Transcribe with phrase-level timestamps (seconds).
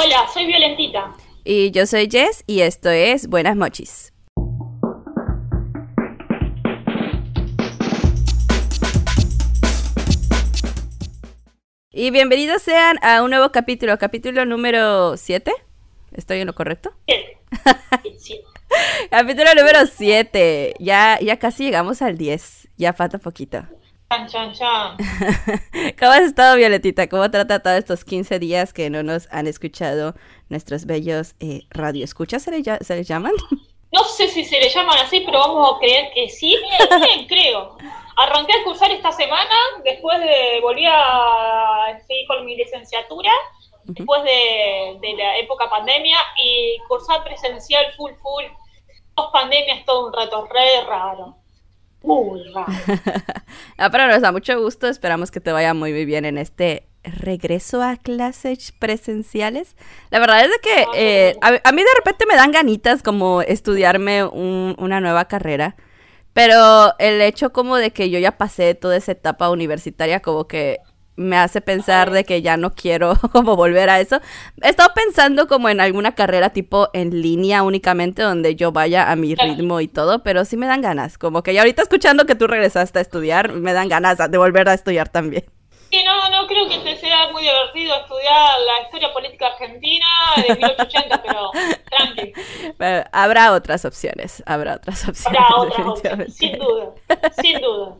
[0.00, 1.12] Hola, soy Violentita.
[1.42, 4.12] Y yo soy Jess y esto es Buenas Mochis.
[11.90, 15.50] Y bienvenidos sean a un nuevo capítulo, capítulo número 7.
[16.12, 16.92] ¿Estoy en lo correcto?
[17.08, 18.40] Sí.
[19.10, 20.74] capítulo número 7.
[20.78, 22.68] Ya, ya casi llegamos al 10.
[22.76, 23.64] Ya falta poquito.
[24.10, 24.96] Chan, chan, chan.
[25.98, 27.08] ¿Cómo has estado, Violetita?
[27.08, 30.14] ¿Cómo te ha tratado estos 15 días que no nos han escuchado
[30.48, 32.42] nuestros bellos eh, radioescuchas?
[32.42, 33.32] ¿Se, le ¿Se les llaman?
[33.90, 36.54] No sé si se le llaman así, pero vamos a creer que sí.
[36.90, 37.78] Bien, bien, creo.
[38.18, 40.60] Arranqué a cursar esta semana, después de.
[40.60, 43.30] Volví a seguir con mi licenciatura,
[43.84, 48.44] después de, de la época pandemia, y cursar presencial full, full.
[49.16, 51.37] Dos pandemias, todo un reto re raro.
[52.02, 52.66] Muy raro.
[53.78, 54.86] ah, pero nos da mucho gusto.
[54.88, 59.76] Esperamos que te vaya muy, muy bien en este regreso a clases presenciales.
[60.10, 63.42] La verdad es de que eh, a, a mí de repente me dan ganitas como
[63.42, 65.76] estudiarme un- una nueva carrera.
[66.32, 70.78] Pero el hecho como de que yo ya pasé toda esa etapa universitaria como que
[71.18, 74.20] me hace pensar de que ya no quiero como volver a eso.
[74.62, 79.16] He estado pensando como en alguna carrera tipo en línea únicamente donde yo vaya a
[79.16, 81.18] mi ritmo y todo, pero sí me dan ganas.
[81.18, 84.68] Como que ya ahorita escuchando que tú regresaste a estudiar, me dan ganas de volver
[84.68, 85.44] a estudiar también.
[85.90, 90.54] Sí, no, no creo que te sea muy divertido estudiar la historia política argentina de
[90.54, 91.50] 1880, pero
[91.88, 92.32] tranqui.
[92.76, 95.40] Pero habrá otras opciones, habrá otras opciones.
[95.40, 96.92] Habrá otras opciones, sin duda,
[97.40, 97.96] sin duda.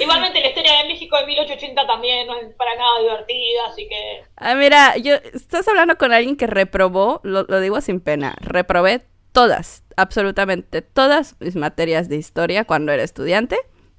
[0.00, 4.24] Igualmente la historia de México de 1880 también no es para nada divertida, así que...
[4.36, 9.02] Ah, mira, yo estás hablando con alguien que reprobó, lo, lo digo sin pena, reprobé
[9.32, 13.56] todas, absolutamente todas mis materias de historia cuando era estudiante.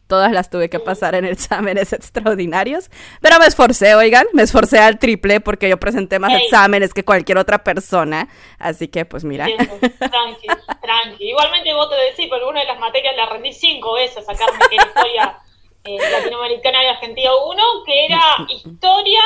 [0.09, 2.89] Todas las tuve que pasar en exámenes extraordinarios.
[3.21, 7.37] Pero me esforcé, oigan, me esforcé al triple porque yo presenté más exámenes que cualquier
[7.37, 8.27] otra persona.
[8.57, 9.45] Así que, pues mira.
[9.45, 10.47] Tranqui,
[10.81, 11.29] tranqui.
[11.29, 14.77] Igualmente vos te decís, pero una de las materias la rendí cinco veces, sacarme que
[14.77, 15.39] era historia
[15.83, 19.21] eh, latinoamericana y argentina uno, que era historia,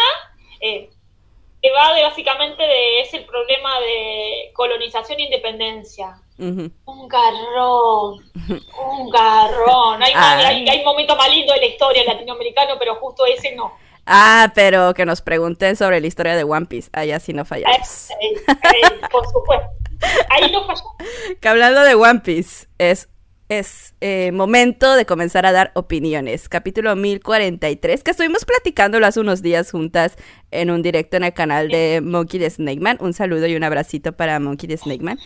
[0.59, 0.89] eh,
[1.61, 6.22] que va de básicamente de, es el problema de colonización e independencia.
[6.37, 6.71] Ujú.
[6.85, 8.23] Un garrón,
[8.89, 10.01] un garrón.
[10.01, 10.45] Hay, Ay.
[10.45, 13.71] hay, hay momentos más lindos de la historia latinoamericana, pero justo ese no.
[14.05, 16.89] Ah, pero que nos pregunten sobre la historia de One Piece.
[16.93, 18.09] Allá sí no fallamos.
[18.11, 19.67] Eh, eh, por supuesto.
[20.29, 20.83] Ahí no falló.
[21.39, 23.07] Que hablando de One Piece, es,
[23.47, 26.49] es eh, momento de comenzar a dar opiniones.
[26.49, 30.17] Capítulo 1043, que estuvimos platicándolo hace unos días juntas
[30.51, 32.97] en un directo en el canal de Monkey the Snake Man.
[32.99, 35.17] Un saludo y un abracito para Monkey the Snake Man.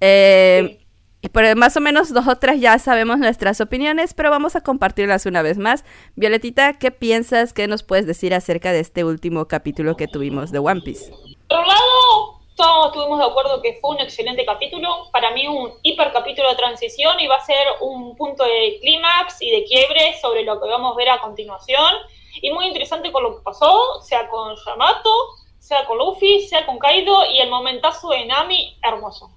[0.00, 0.80] Eh,
[1.22, 5.42] y por más o menos nosotras ya sabemos nuestras opiniones, pero vamos a compartirlas una
[5.42, 5.84] vez más.
[6.14, 7.52] Violetita, ¿qué piensas?
[7.52, 11.10] ¿Qué nos puedes decir acerca de este último capítulo que tuvimos de One Piece?
[11.48, 15.10] Por un lado, todos estuvimos de acuerdo que fue un excelente capítulo.
[15.10, 19.42] Para mí, un hiper capítulo de transición y va a ser un punto de clímax
[19.42, 21.92] y de quiebre sobre lo que vamos a ver a continuación.
[22.40, 25.10] Y muy interesante con lo que pasó, sea con Yamato,
[25.58, 29.30] sea con Luffy, sea con Kaido y el momentazo de Nami, hermoso.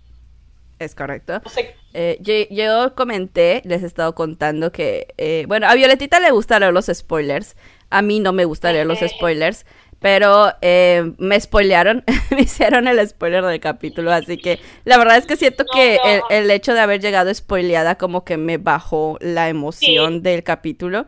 [0.79, 1.41] Es correcto.
[1.43, 6.19] No sé, Eh, yo, yo comenté, les he estado contando que, eh, bueno, a Violetita
[6.19, 7.55] le gusta leer los spoilers,
[7.89, 9.65] a mí no me gusta leer los spoilers,
[9.99, 15.25] pero eh, me spoilearon, me hicieron el spoiler del capítulo, así que la verdad es
[15.25, 16.09] que siento No, que no.
[16.29, 20.19] el, el hecho de haber llegado spoileada como que me bajó la emoción Sí.
[20.21, 21.05] del capítulo.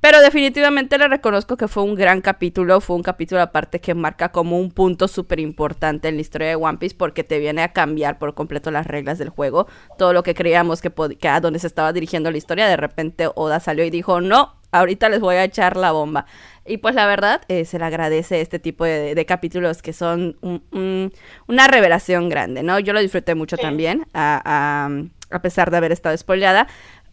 [0.00, 4.30] Pero definitivamente le reconozco que fue un gran capítulo, fue un capítulo aparte que marca
[4.30, 7.72] como un punto súper importante en la historia de One Piece porque te viene a
[7.74, 9.66] cambiar por completo las reglas del juego.
[9.98, 13.28] Todo lo que creíamos que, que a donde se estaba dirigiendo la historia, de repente
[13.34, 16.24] Oda salió y dijo, no, ahorita les voy a echar la bomba.
[16.64, 20.38] Y pues la verdad, eh, se le agradece este tipo de, de capítulos que son
[20.40, 21.12] un- un-
[21.46, 22.78] una revelación grande, ¿no?
[22.78, 23.62] Yo lo disfruté mucho Sí.
[23.62, 26.66] también, a, a- a pesar de haber estado spoileada.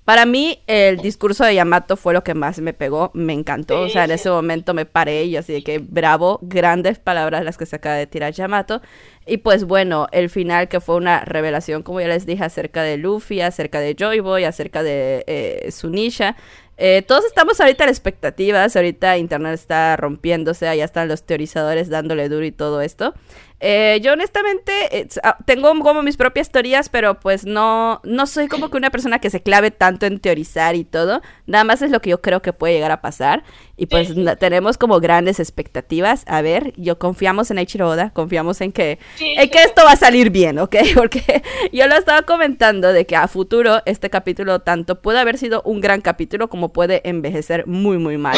[0.07, 3.81] Para mí, el discurso de Yamato fue lo que más me pegó, me encantó.
[3.81, 7.43] o sea, en ese momento me paré y yo así de que bravo, grandes palabras
[7.43, 8.81] las que se acaba de tirar Yamato.
[9.25, 12.95] Y pues bueno, el final que fue una revelación, como ya les dije, acerca de
[12.95, 16.37] Luffy, acerca de Joy Boy, acerca de eh, Sunisha.
[16.77, 22.29] Eh, todos estamos ahorita en expectativas, ahorita internet está rompiéndose, allá están los teorizadores dándole
[22.29, 23.13] duro y todo esto.
[23.59, 28.47] Eh, yo honestamente eh, ah, tengo como mis propias teorías, pero pues no, no soy
[28.47, 31.21] como que una persona que se clave tanto en teorizar y todo.
[31.47, 33.43] Nada más es lo que yo creo que puede llegar a pasar.
[33.75, 34.25] Y pues Sí.
[34.39, 36.23] tenemos como grandes expectativas.
[36.27, 39.93] A ver, yo confiamos en Eiichiro Oda, confiamos en que, Sí, en que esto va
[39.93, 40.75] a salir bien, ¿ok?
[40.95, 45.61] Porque yo lo estaba comentando de que a futuro este capítulo tanto puede haber sido
[45.63, 48.37] un gran capítulo como puede envejecer muy, muy mal.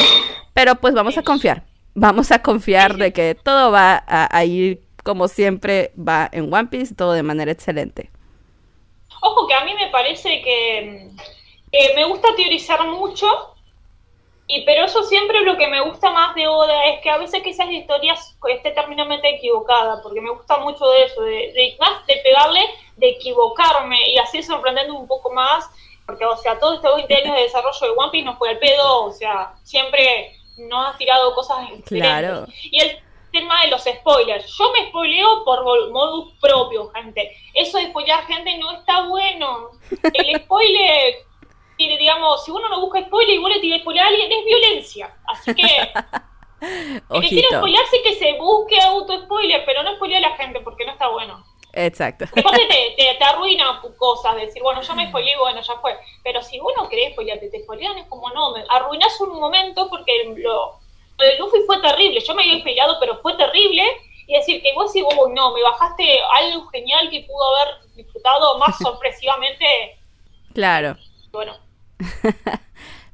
[0.54, 1.64] Pero pues vamos a confiar.
[1.94, 6.68] Vamos a confiar de que todo va a, a ir como siempre va en One
[6.68, 8.10] Piece, todo de manera excelente.
[9.22, 11.10] Ojo que a mí me parece que,
[11.96, 13.28] me gusta teorizar mucho,
[14.48, 17.44] y pero eso siempre lo que me gusta más de Oda es que a veces
[17.44, 22.06] que esas historias esté terminamente equivocada, porque me gusta mucho de eso, de, de, más
[22.08, 22.62] de pegarle,
[22.98, 25.70] de equivocarme y así sorprendiendo un poco más,
[26.06, 28.58] porque o sea, todos estos 20 años de desarrollo de One Piece no fue al
[28.58, 32.46] pedo, o sea, siempre nos has tirado cosas Claro.
[32.64, 33.00] Y el
[33.32, 34.46] tema de los spoilers.
[34.58, 37.36] Yo me spoileo por modus propio, gente.
[37.54, 39.72] Eso de spoilear gente no está bueno.
[40.14, 41.16] El spoiler,
[41.78, 45.16] digamos, si uno no busca spoiler y vos le tiras spoiler a alguien, es violencia.
[45.26, 45.64] Así que...
[46.62, 50.86] El que quiere spoilearse que se busque auto-spoiler, pero no spoiler a la gente porque
[50.86, 51.42] no está bueno.
[51.74, 52.26] Exacto.
[52.34, 52.66] Después te,
[52.98, 55.98] te, te, arruina cosas, decir, bueno, yo me spoileé, bueno, ya fue.
[56.24, 59.90] Pero si vos no querés spoilearte, te spoilean, es como no, me arruinas un momento
[59.90, 60.79] porque lo,
[61.26, 62.20] de Luffy fue terrible.
[62.20, 63.84] Yo me había peleado, pero fue terrible.
[64.28, 68.58] Y decir que vos decís, uy, no, me bajaste algo genial que pudo haber disfrutado
[68.60, 69.98] más sorpresivamente.
[70.54, 70.98] Claro.
[71.32, 71.58] Bueno.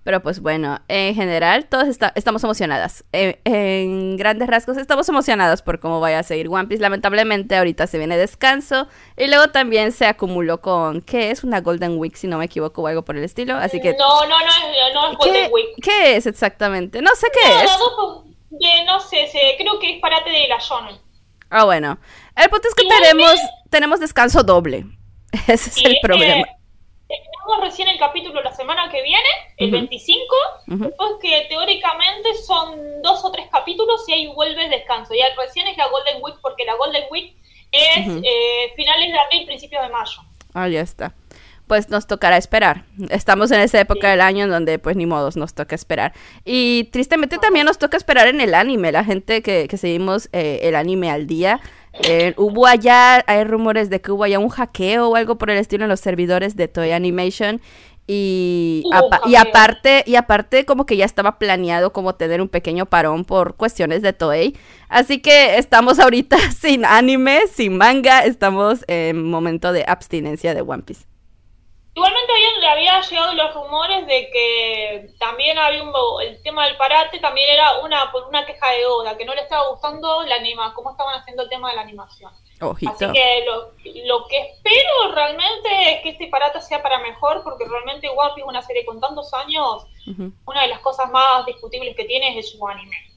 [0.06, 3.04] Pero pues bueno, en general todos estamos emocionadas.
[3.12, 6.80] En, grandes rasgos estamos emocionadas por cómo vaya a seguir One Piece.
[6.80, 8.88] Lamentablemente ahorita se viene descanso
[9.18, 11.44] y luego también se acumuló con, ¿qué es?
[11.44, 13.56] Una Golden Week, si no me equivoco, o algo por el estilo.
[13.57, 13.96] Así que...
[13.98, 15.69] No, no, no, no es Golden Week.
[15.81, 17.01] ¿Qué es exactamente?
[17.01, 18.86] No sé qué es.
[18.86, 19.28] no sé,
[19.58, 20.98] creo que es parate de la Shonen.
[21.50, 21.98] Ah, bueno.
[22.36, 23.40] El punto es que tenemos,
[23.72, 24.86] tenemos descanso doble.
[25.48, 26.46] Ese es el problema
[27.07, 30.36] terminamos recién el capítulo la semana que viene, el 25,
[30.68, 35.13] después que teóricamente son dos o tres capítulos y ahí vuelve el descanso.
[35.13, 37.36] Y recién es la Golden Week, porque la Golden Week
[37.72, 40.22] es eh, finales de abril, principios de mayo.
[40.54, 41.13] Ah, ya está.
[41.68, 42.86] Pues nos tocará esperar.
[43.10, 46.13] Estamos en esa época del año en donde, pues ni modos, nos toca esperar.
[46.44, 48.92] Y tristemente también nos toca esperar en el anime.
[48.92, 51.60] La gente que, que seguimos eh, el anime al día,
[52.03, 55.57] eh, hubo allá, hay rumores de que hubo allá un hackeo o algo por el
[55.57, 57.62] estilo en los servidores de Toy Animation.
[58.07, 58.83] Y,
[59.25, 63.56] y aparte, y aparte como que ya estaba planeado como tener un pequeño parón por
[63.56, 64.56] cuestiones de Toei.
[64.89, 70.83] Así que estamos ahorita sin anime, sin manga, estamos en momento de abstinencia de One
[70.83, 71.06] Piece.
[71.95, 77.19] Igualmente le había llegado los rumores de que también había un, el tema del parate
[77.19, 80.74] también era una por una queja de Oda, que no le estaba gustando la anima,
[80.74, 82.33] cómo estaban haciendo el tema de la animación.
[82.59, 83.71] Así que lo,
[84.07, 88.44] lo, que espero realmente es que este parate sea para mejor, porque realmente One es
[88.44, 89.86] una serie con tantos años,
[90.45, 93.14] una de las cosas más discutibles que tiene es su anime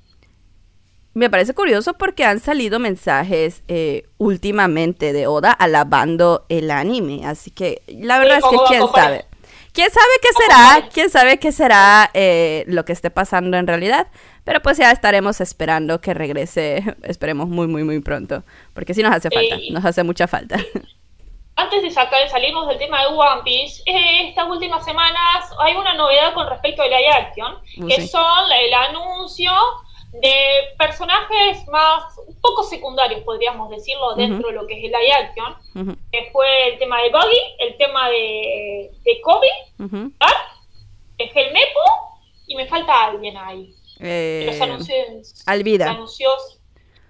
[1.19, 7.27] me parece curioso porque han salido mensajes eh, últimamente de Oda alabando el anime.
[7.27, 9.25] Así que la verdad es que quién sabe.
[9.73, 10.89] ¿Quién sabe qué será?
[10.93, 14.07] ¿Quién sabe qué será eh, lo que esté pasando en realidad?
[14.45, 18.45] Pero pues ya estaremos esperando que regrese, esperemos muy, muy, muy pronto.
[18.73, 20.57] Porque sí nos hace falta, nos hace mucha falta.
[21.57, 25.95] Antes de sacar, salimos del tema de One Piece, eh, estas últimas semanas hay una
[25.95, 29.51] novedad con respecto a la action, uh, que son el anuncio
[30.13, 35.13] de personajes más, un poco secundarios, podríamos decirlo, dentro de lo que es el live
[35.13, 40.11] action, que fue el tema de Buggy, el tema de, de Kobe, uh
[41.19, 41.81] el Gelmepo,
[42.47, 43.75] y me falta alguien ahí.
[43.99, 45.43] Eh, los anuncios.
[45.47, 45.91] Alvida.
[45.91, 46.61] anuncios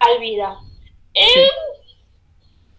[0.01, 0.59] Alvida.
[1.13, 1.49] Eh,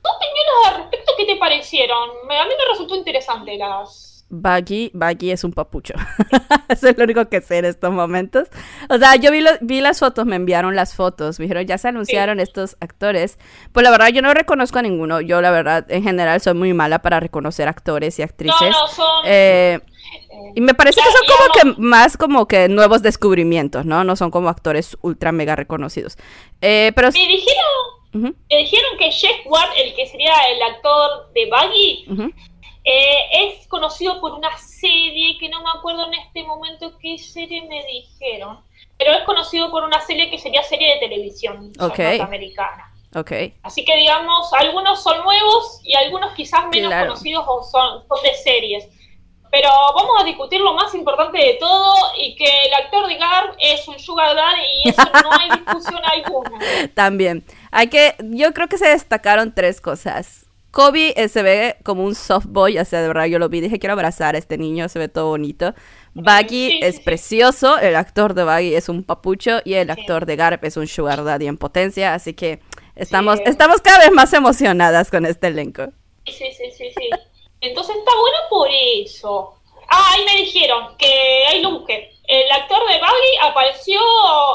[0.02, 2.10] opiniones al respecto qué te parecieron?
[2.10, 5.94] A mí me resultó interesante las Baggy, Baggy es un papucho.
[6.70, 8.48] Eso es lo único que sé en estos momentos.
[8.90, 11.88] O sea, yo vi, vi las fotos, me enviaron las fotos, me dijeron, ya se
[11.88, 13.40] anunciaron estos actores.
[13.72, 15.20] Pues la verdad, yo no reconozco a ninguno.
[15.22, 18.62] Yo, la verdad, en general, soy muy mala para reconocer actores y actrices.
[18.62, 19.24] No, no, son...
[19.26, 19.80] Eh,
[20.56, 24.04] y me parece que son como que más como que nuevos descubrimientos, ¿no?
[24.04, 26.18] No son como actores ultra mega reconocidos.
[26.62, 27.10] Eh, pero...
[27.12, 32.34] Me dijeron, me dijeron que Jeff Ward, el que sería el actor de Baggy,
[32.84, 37.64] eh, es conocido por una serie que no me acuerdo en este momento qué serie
[37.68, 38.60] me dijeron,
[38.98, 42.94] pero es conocido por una serie que sería serie de televisión norteamericana.
[43.14, 43.56] Okay.
[43.64, 48.34] Así que digamos, algunos son nuevos y algunos quizás menos conocidos o son, son de
[48.36, 48.88] series.
[49.52, 53.56] Pero vamos a discutir lo más importante de todo y que el actor de Garb
[53.60, 56.60] es un sugar daddy y eso no hay discusión alguna.
[56.94, 57.44] También.
[57.72, 60.46] Hay que, yo creo que se destacaron tres cosas.
[60.72, 63.60] Kobe eh, se ve como un soft boy, o sea, de verdad yo lo vi,
[63.60, 65.74] dije quiero abrazar a este niño, se ve todo bonito.
[66.14, 70.64] Baggy es precioso, el actor de Baggy es un papucho y el actor de Garp
[70.64, 72.60] es un sugar daddy en potencia, así que
[72.96, 75.88] estamos, estamos cada vez más emocionadas con este elenco.
[76.26, 77.10] Sí, sí, sí, sí.
[77.62, 79.56] Entonces está bueno por eso.
[79.90, 82.12] Ah, ahí me dijeron que lo busqué.
[82.30, 84.00] El actor de Buggy apareció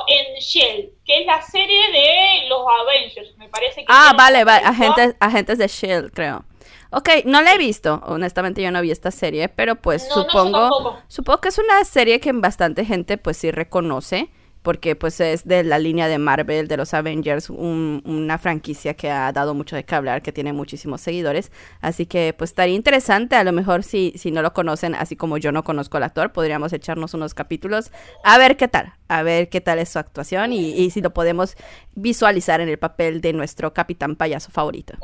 [0.07, 3.87] en Shell, que es la serie de los Avengers, me parece que...
[3.89, 6.45] Ah, vale, vale, agentes, agentes de Shell, creo.
[6.93, 11.41] Ok, no la he visto, honestamente yo no vi esta serie, pero pues supongo, supongo
[11.41, 14.31] que es una serie que bastante gente pues sí reconoce
[14.65, 19.31] porque pues es de la línea de Marvel, de los Avengers, una franquicia que ha
[19.31, 21.53] dado mucho de qué hablar, que tiene muchísimos seguidores,
[21.83, 25.37] así que pues estaría interesante, a lo mejor si, si no lo conocen, así como
[25.37, 27.93] yo no conozco al actor, podríamos echarnos unos capítulos
[28.25, 31.13] a ver qué tal, a ver qué tal es su actuación y, y si lo
[31.13, 31.57] podemos
[31.95, 34.95] visualizar en el papel de nuestro capitán payaso favorito.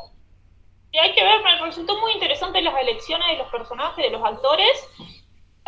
[0.93, 4.25] Y hay que ver, me resultó muy interesante las elecciones de los personajes, de los
[4.25, 4.88] actores,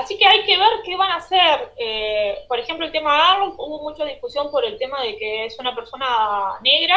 [0.02, 1.72] Así que hay que ver qué van a hacer.
[1.76, 5.46] Eh, por ejemplo, el tema de Arnold, hubo mucha discusión por el tema de que
[5.46, 6.06] es una persona
[6.62, 6.96] negra.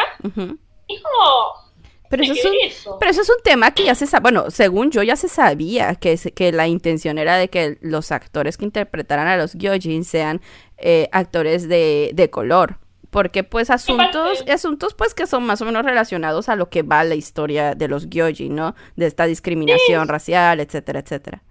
[0.86, 1.66] Y como...
[2.08, 4.92] Pero eso, es un, pero eso es un tema que ya se sabe, bueno, según
[4.92, 9.26] yo ya se sabía que, que la intención era de que los actores que interpretaran
[9.26, 10.40] a los Gyojin sean
[10.78, 12.78] eh, actores de, de color
[13.10, 17.02] porque pues asuntos, asuntos pues que son más o menos relacionados a lo que va
[17.02, 18.74] la historia de los Gyojin, ¿no?
[18.94, 21.42] De esta discriminación racial, etcétera, etcétera.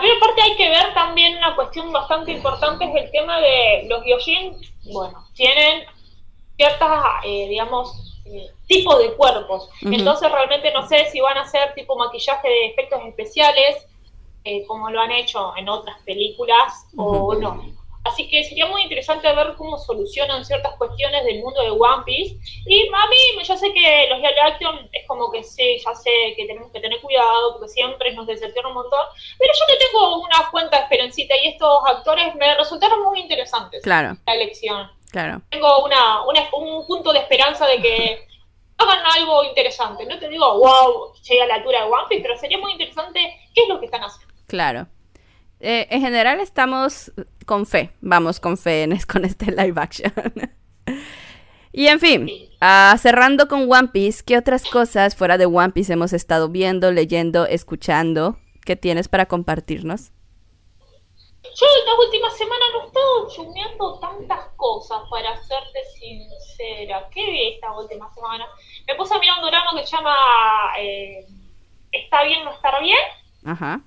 [0.00, 4.02] Mí aparte hay que ver también una cuestión bastante importante, es el tema de los
[4.04, 4.56] Gyojin,
[4.92, 5.84] bueno, tienen
[6.56, 6.90] ciertas,
[7.24, 9.70] eh, digamos, eh, tipos de cuerpos.
[9.82, 13.86] Entonces realmente no sé si van a ser tipo maquillaje de efectos especiales,
[14.44, 17.75] eh, como lo han hecho en otras películas, o no.
[18.06, 22.36] Así que sería muy interesante ver cómo solucionan ciertas cuestiones del mundo de One Piece.
[22.66, 26.10] Y a mí, yo sé que los de action es como que sí, ya sé
[26.36, 29.06] que tenemos que tener cuidado, porque siempre nos decepcionan un montón.
[29.38, 33.82] Pero yo le tengo una cuenta de esperancita y estos actores me resultaron muy interesantes.
[33.82, 34.16] Claro.
[34.26, 34.90] La elección.
[35.10, 35.42] Claro.
[35.50, 38.26] Tengo una, un punto de esperanza de que
[38.78, 40.06] hagan algo interesante.
[40.06, 43.50] No te digo, wow, llegué a la altura de One Piece, pero sería muy interesante
[43.54, 44.34] qué es lo que están haciendo.
[44.46, 44.86] Claro.
[45.60, 47.12] Eh, en general estamos
[47.46, 50.12] con fe, vamos con fe en, con este live action.
[51.72, 55.92] y en fin, uh, cerrando con One Piece, ¿qué otras cosas fuera de One Piece
[55.92, 58.38] hemos estado viendo, leyendo, escuchando?
[58.64, 60.10] ¿Qué tienes para compartirnos?
[61.54, 67.08] Yo en las últimas semanas no he estado chumeando tantas cosas, para serte sincera.
[67.14, 68.44] ¿Qué vi esta última semana?
[68.86, 70.16] Me puse a mirar un drama que se llama
[70.78, 71.26] eh,
[71.92, 72.98] ¿Está bien no estar bien?
[73.44, 73.80] Ajá.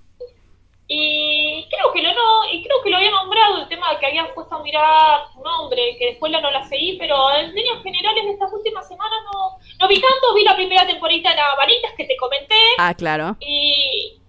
[0.91, 4.07] Y creo que lo no, y creo que lo había nombrado el tema de que
[4.07, 7.83] habían puesto a mirar un nombre, que después la no la seguí, pero en líneas
[7.83, 11.55] generales de estas últimas semanas no, no vi tanto, vi la primera temporada de la
[11.57, 12.55] Vanitas que te comenté.
[12.79, 13.37] Ah, claro.
[13.39, 14.19] Y,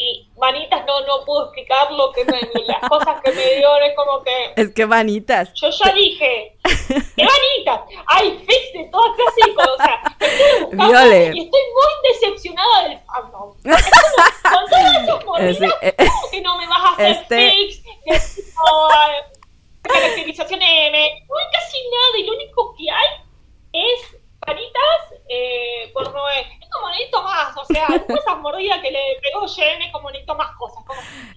[0.00, 3.94] y Vanitas no, no puedo explicar lo que me, las cosas que me dio, es
[3.94, 4.54] como que...
[4.56, 5.52] Es que Vanitas.
[5.52, 6.56] Yo ya dije,
[7.16, 7.80] ¡qué Vanitas!
[8.06, 12.88] Hay fix de todas clases de cosas, o sea, estoy buscando y estoy muy decepcionada
[12.88, 13.52] del fandom.
[13.52, 17.50] con todas esas mordidas, eh, ¿cómo que no me vas a hacer este...
[17.50, 17.84] fix?
[17.84, 19.40] De,
[19.82, 23.08] caracterización M, no hay casi nada y lo único que hay
[23.72, 24.16] es
[24.46, 26.28] Vanitas eh, por no
[26.70, 30.34] es como necesito más, o sea, esas mordidas que le pegó Jen es como necesito
[30.36, 30.84] más cosas.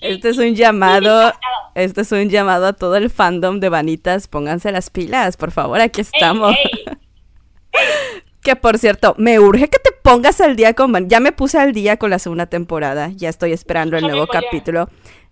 [0.02, 1.34] este es un llamado,
[1.76, 5.82] este es un llamado a todo el fandom de Vanitas, pónganse las pilas, por favor,
[5.82, 6.56] aquí estamos.
[8.42, 11.74] que por cierto, me urge que te pongas al día con ya me puse al
[11.74, 14.90] día con la segunda temporada, ya estoy esperando el nuevo capítulo.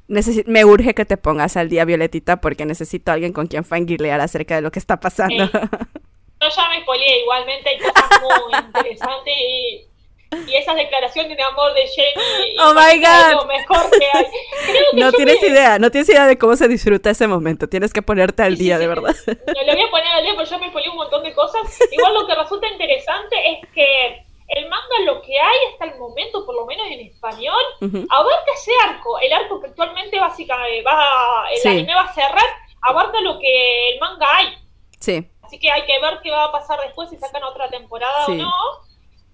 [0.07, 4.19] me urge que te pongas al día, Violetita, porque necesito a alguien con quien fangirlear
[4.19, 5.49] acerca de lo que está pasando.
[6.41, 9.90] Yo ya me spoileé, igualmente hay cosas muy interesantes y
[10.47, 13.41] y esas declaraciones de amor de Jenny oh my God.
[13.41, 14.25] lo mejor que hay.
[14.93, 17.67] no tienes idea, no tienes idea de cómo se disfruta ese momento.
[17.67, 19.15] Tienes que ponerte al día, de verdad.
[19.27, 21.61] Me lo voy a poner al día, pero yo me ponía un montón de cosas.
[21.91, 26.45] Igual lo que resulta interesante es que el manga, lo que hay hasta el momento,
[26.45, 27.61] por lo menos en español,
[28.09, 29.19] abarca ese arco.
[29.19, 32.47] El arco que actualmente básicamente va, el anime va a cerrar,
[32.81, 34.47] abarca lo que el manga hay.
[34.99, 35.27] Sí.
[35.41, 38.31] Así que hay que ver qué va a pasar después, si sacan otra temporada o
[38.33, 38.51] no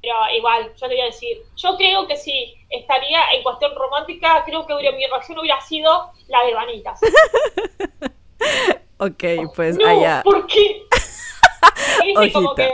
[0.01, 4.43] pero igual, yo te voy a decir, yo creo que si estaría en cuestión romántica,
[4.45, 6.99] creo que mi reacción hubiera sido la de Vanitas.
[8.99, 10.21] ok, pues no, allá.
[10.23, 10.83] ¿Por qué?
[12.15, 12.67] Ojita.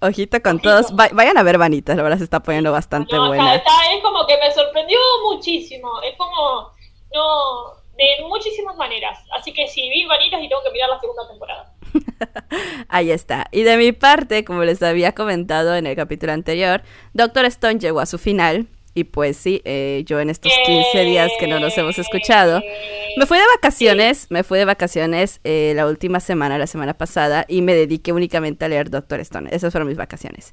[0.00, 0.94] Ojito con todos.
[0.94, 3.56] vayan a ver Vanitas, la verdad se está poniendo bastante buena.
[3.56, 4.98] Está, es como que me sorprendió
[5.30, 6.00] muchísimo.
[6.02, 6.70] Es como,
[7.12, 9.18] no, de muchísimas maneras.
[9.36, 11.72] Así que sí, vi Vanitas y tengo que mirar la segunda temporada.
[12.88, 13.46] Ahí está.
[13.52, 16.82] Y de mi parte, como les había comentado en el capítulo anterior,
[17.14, 18.68] Doctor Stone llegó a su final.
[18.94, 22.60] Y pues sí, eh, yo en estos 15 días que no nos hemos escuchado,
[23.16, 27.44] me fui de vacaciones, me fui de vacaciones eh, la última semana, la semana pasada,
[27.46, 29.50] y me dediqué únicamente a leer Doctor Stone.
[29.52, 30.52] Esas fueron mis vacaciones.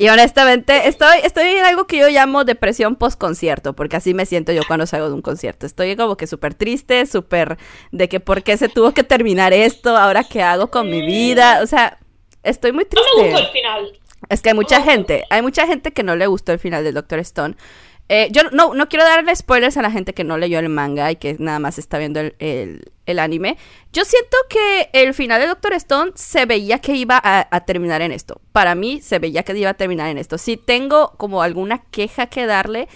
[0.00, 4.52] Y honestamente, estoy, estoy en algo que yo llamo depresión post-concierto, porque así me siento
[4.52, 5.66] yo cuando salgo de un concierto.
[5.66, 7.58] Estoy como que súper triste, súper
[7.90, 11.60] de que por qué se tuvo que terminar esto, ahora qué hago con mi vida.
[11.64, 11.98] O sea,
[12.44, 13.10] estoy muy triste.
[13.16, 13.92] No me gustó el final.
[14.28, 16.94] Es que hay mucha gente, hay mucha gente que no le gustó el final del
[16.94, 17.56] Doctor Stone.
[18.08, 21.10] Eh, yo no, no quiero darle spoilers a la gente que no leyó el manga
[21.10, 23.56] y que nada más está viendo el, anime.
[23.92, 28.02] Yo siento que el final de Doctor Stone se veía que iba a, a, terminar
[28.02, 28.40] en esto.
[28.52, 30.38] Para mí se veía que iba a terminar en esto.
[30.38, 32.88] Si tengo como alguna queja que darle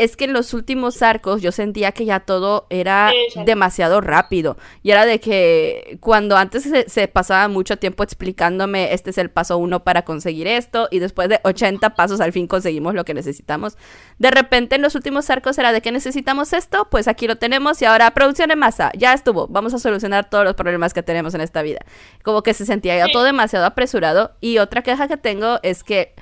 [0.00, 3.12] es que en los últimos arcos yo sentía que ya todo era
[3.44, 4.56] demasiado rápido.
[4.82, 9.58] Y era de que cuando antes se, pasaba mucho tiempo explicándome, este es el paso
[9.58, 13.76] uno para conseguir esto, y después de 80 pasos al fin conseguimos lo que necesitamos.
[14.18, 17.82] De repente en los últimos arcos era de que necesitamos esto, pues aquí lo tenemos
[17.82, 21.34] y ahora producción en masa, ya estuvo, vamos a solucionar todos los problemas que tenemos
[21.34, 21.80] en esta vida.
[22.22, 24.32] Como que se sentía ya todo demasiado apresurado.
[24.40, 26.14] Y otra queja que tengo es que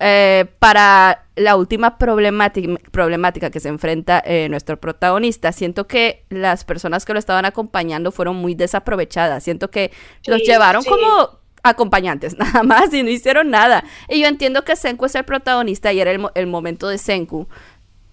[0.00, 7.04] eh, para la última problemática, que se enfrenta eh, nuestro protagonista, siento que las personas
[7.04, 9.42] que lo estaban acompañando fueron muy desaprovechadas.
[9.42, 9.90] Siento que
[10.26, 13.84] los llevaron como acompañantes, nada más, y no hicieron nada.
[14.08, 17.48] Y yo entiendo que Senku es el protagonista y era el, momento de Senku.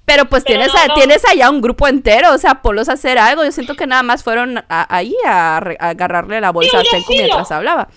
[0.05, 3.43] Pero pues tienes, tienes allá un grupo entero, o sea, ponlos a hacer algo.
[3.43, 7.89] Yo siento que nada más fueron ahí a, agarrarle la bolsa a Senku mientras hablaba.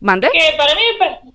[0.00, 0.28] ¿Mande?
[0.32, 0.80] Que para mí,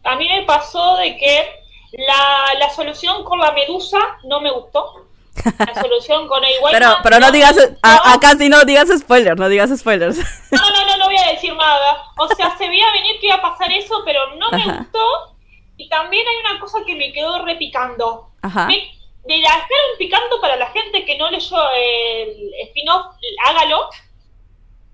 [0.04, 1.65] a mí me pasó de que
[1.98, 5.06] la, la solución con la medusa no me gustó.
[5.44, 9.70] La solución con el Pero, pero no, digas, acá sí no digas spoilers, no digas
[9.78, 10.18] spoilers.
[10.52, 12.04] No, no, no, no voy a decir nada.
[12.18, 15.36] O sea, se veía venir que iba a pasar eso, pero no me gustó.
[15.78, 18.30] Y también hay una cosa que me quedó repicando.
[18.42, 18.68] Ajá.
[18.68, 18.92] Me,
[19.26, 23.90] de la picando para la gente que no leyó el spin-off, hágalo.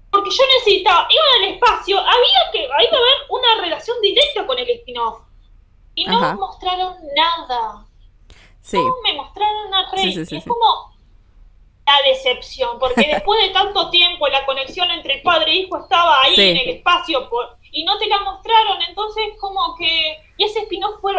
[0.10, 4.60] Porque yo necesitaba, iba al espacio, había que, iba a haber una relación directa con
[4.60, 5.22] el spin-off.
[5.96, 7.86] Y no mostraron nada.
[8.62, 8.78] Sí.
[8.78, 10.18] No me mostraron a Rey.
[10.18, 10.92] es como
[11.86, 16.22] la decepción, porque después de tanto tiempo la conexión entre el padre e hijo estaba
[16.22, 20.18] ahí en el espacio por, y no te la mostraron, entonces como que...
[20.38, 21.14] Y ese spin fue,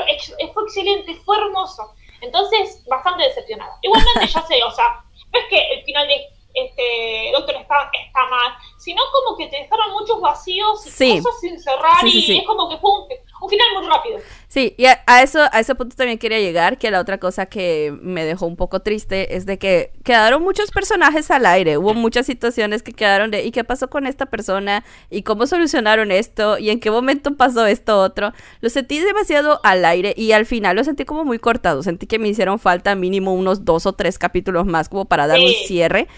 [0.52, 1.94] fue excelente, fue hermoso.
[2.20, 3.76] Entonces, bastante decepcionada.
[3.82, 8.26] Igualmente ya sé, o sea, no es que el final de este Doctor está, está
[8.28, 12.68] mal, sino como que te dejaron muchos vacíos y cosas sin cerrar y es como
[12.68, 13.08] que fue un,
[13.48, 14.18] final muy rápido.
[14.48, 17.94] Sí, y a, eso, a ese punto también quería llegar, que la otra cosa que
[18.00, 22.26] me dejó un poco triste es de que quedaron muchos personajes al aire, hubo muchas
[22.26, 24.84] situaciones que quedaron de, ¿y qué pasó con esta persona?
[25.10, 26.58] ¿Y cómo solucionaron esto?
[26.58, 28.32] ¿Y en qué momento pasó esto otro?
[28.60, 32.18] Lo sentí demasiado al aire y al final lo sentí como muy cortado, sentí que
[32.18, 36.08] me hicieron falta mínimo unos dos o tres capítulos más como para dar un cierre.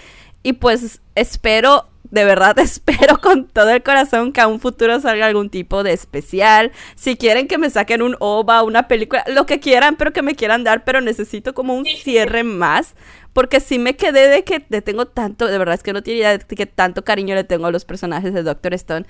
[0.42, 5.26] Y pues espero, de verdad espero con todo el corazón que a un futuro salga
[5.26, 6.72] algún tipo de especial.
[6.94, 10.36] Si quieren que me saquen un OVA, una película, lo que quieran, pero que me
[10.36, 12.94] quieran dar, pero necesito como un cierre más.
[13.32, 16.20] Porque si me quedé de que le tengo tanto, de verdad es que no tiene
[16.20, 19.06] idea de que tanto cariño le tengo a los personajes de Doctor Stone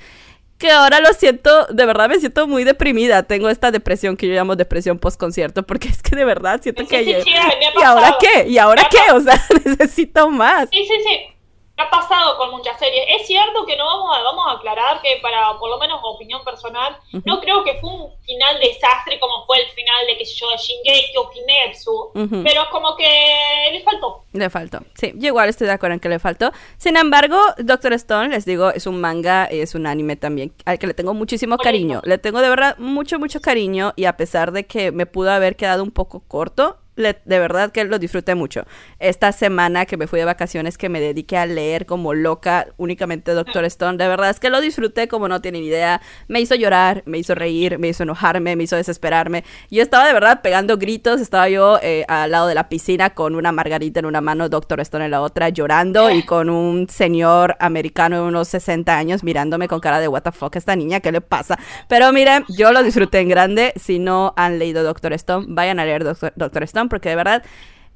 [0.56, 3.24] que ahora lo siento, de verdad me siento muy deprimida.
[3.24, 6.86] Tengo esta depresión que yo llamo depresión post concierto, porque es que de verdad siento
[6.86, 7.02] que...
[7.02, 8.48] ¿Y ahora qué?
[8.48, 9.12] ¿Y ahora qué?
[9.12, 10.70] O sea, necesito más.
[10.70, 11.33] Sí, sí, sí
[11.76, 13.04] ha pasado con muchas series.
[13.08, 16.44] Es cierto que no vamos a, vamos a aclarar que para, por lo menos opinión
[16.44, 20.50] personal, no creo que fue un final desastre como fue el final de, que yo,
[20.50, 22.10] de Shingeki o Kimetsu,
[22.44, 24.24] pero es como que le faltó.
[24.32, 26.52] Le faltó, sí, yo igual estoy de acuerdo en que le faltó.
[26.76, 30.86] Sin embargo, Doctor Stone, les digo, es un manga, es un anime también, al que
[30.86, 32.00] le tengo muchísimo cariño.
[32.04, 35.56] Le tengo de verdad mucho, mucho cariño y a pesar de que me pudo haber
[35.56, 38.64] quedado un poco corto, de verdad que lo disfruté mucho.
[38.98, 43.32] Esta semana que me fui de vacaciones, que me dediqué a leer como loca, únicamente
[43.32, 46.00] Doctor Stone, de verdad es que lo disfruté como no tienen idea.
[46.28, 49.44] Me hizo llorar, me hizo reír, me hizo enojarme, me hizo desesperarme.
[49.70, 53.34] Yo estaba de verdad pegando gritos, estaba yo eh, al lado de la piscina con
[53.34, 57.56] una margarita en una mano, Doctor Stone en la otra, llorando y con un señor
[57.58, 61.10] americano de unos 60 años mirándome con cara de what the fuck esta niña, ¿qué
[61.10, 61.58] le pasa?
[61.88, 63.72] Pero miren, yo lo disfruté en grande.
[63.76, 67.42] Si no han leído Doctor Stone, vayan a leer Doctor Stone porque de verdad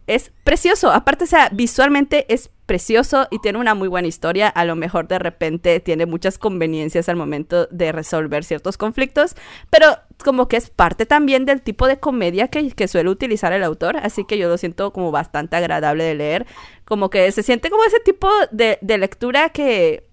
[0.09, 0.91] es precioso.
[0.91, 4.49] Aparte, o sea, visualmente es precioso y tiene una muy buena historia.
[4.49, 9.37] A lo mejor de repente tiene muchas conveniencias al momento de resolver ciertos conflictos,
[9.71, 9.87] pero
[10.25, 14.25] como que es parte también del tipo de comedia que, suele utilizar el autor, así
[14.25, 16.47] que yo lo siento como bastante agradable de leer,
[16.85, 20.09] como que se siente como ese tipo de, lectura que,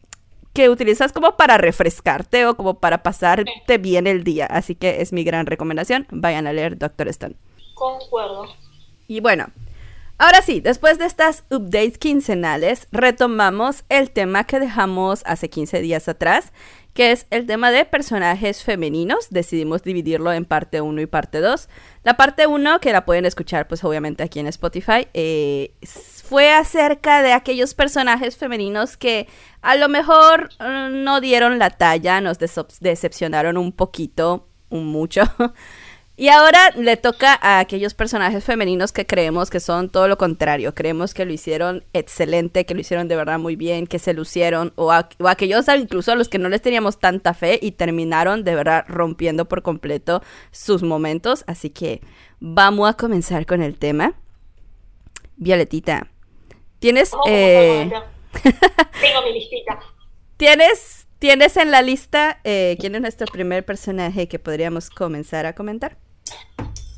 [0.53, 5.13] que utilizas como para refrescarte o como para pasarte bien el día, así que es
[5.13, 7.35] mi gran recomendación, vayan a leer Doctor Stone.
[7.73, 8.64] Concuerdo.
[9.07, 9.47] Y bueno,
[10.17, 16.07] ahora sí, después de estas updates quincenales, retomamos el tema que dejamos hace 15 días
[16.07, 16.51] atrás,
[16.95, 19.27] que es el tema de personajes femeninos.
[19.29, 21.67] Decidimos dividirlo en parte 1 y parte 2.
[22.03, 27.21] La parte 1, que la pueden escuchar pues obviamente aquí en Spotify, eh, fue acerca
[27.21, 29.27] de aquellos personajes femeninos que
[29.61, 35.23] a lo mejor mm, no dieron la talla, nos decepcionaron un poquito, un mucho.
[36.17, 40.73] Y ahora le toca a aquellos personajes femeninos que creemos que son todo lo contrario.
[40.73, 44.71] Creemos que lo hicieron excelente, que lo hicieron de verdad muy bien, que se lucieron.
[44.77, 48.55] O, a, aquellos incluso a los que no les teníamos tanta fe y terminaron de
[48.55, 51.43] verdad rompiendo por completo sus momentos.
[51.47, 51.99] Así que
[52.39, 54.13] vamos a comenzar con el tema.
[55.35, 56.07] Violetita,
[56.79, 57.11] tienes...
[57.27, 57.91] Eh...
[58.41, 59.79] Tengo mi listita.
[60.37, 65.53] ¿Tienes, ¿Tienes en la lista eh, quién es nuestro primer personaje que podríamos comenzar a
[65.53, 66.04] comentar?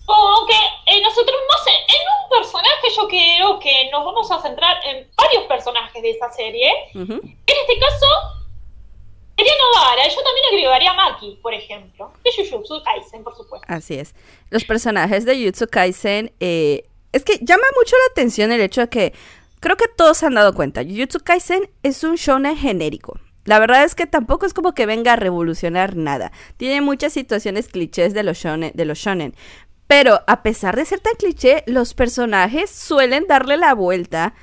[0.08, 4.78] Aunque eh, nosotros, no sé, en un personaje yo creo que nos vamos a centrar
[4.86, 6.72] en varios personajes de esa serie.
[6.94, 8.06] En este caso,
[9.38, 10.08] sería Novara.
[10.08, 12.12] Yo también agregaría a Maki, por ejemplo.
[12.24, 13.68] De Jujutsu Kaisen, por supuesto.
[13.70, 14.16] Así es.
[14.50, 18.90] Los personajes de Jujutsu Kaisen, eh, es que llama mucho la atención el hecho de
[18.90, 19.13] que
[19.60, 20.84] creo que todos se han dado cuenta.
[20.84, 23.20] Jujutsu Kaisen es un shonen genérico.
[23.48, 26.34] La verdad es que tampoco es como que venga a revolucionar nada.
[26.58, 29.36] Tiene muchas situaciones clichés de los shonen, de los shonen.
[29.88, 34.34] Pero a pesar de ser tan cliché, los personajes suelen darle la vuelta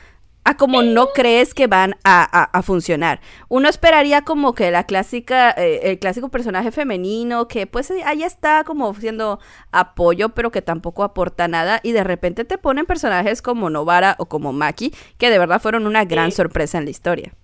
[0.45, 3.21] a como no crees que van a, funcionar.
[3.49, 8.65] Uno esperaría como que la clásica, eh, el clásico personaje femenino, que pues ahí está
[8.65, 9.39] como siendo
[9.71, 14.27] apoyo, pero que tampoco aporta nada, y de repente te ponen personajes como Novara o
[14.27, 17.35] como Maki, que de verdad fueron una gran sorpresa en la historia.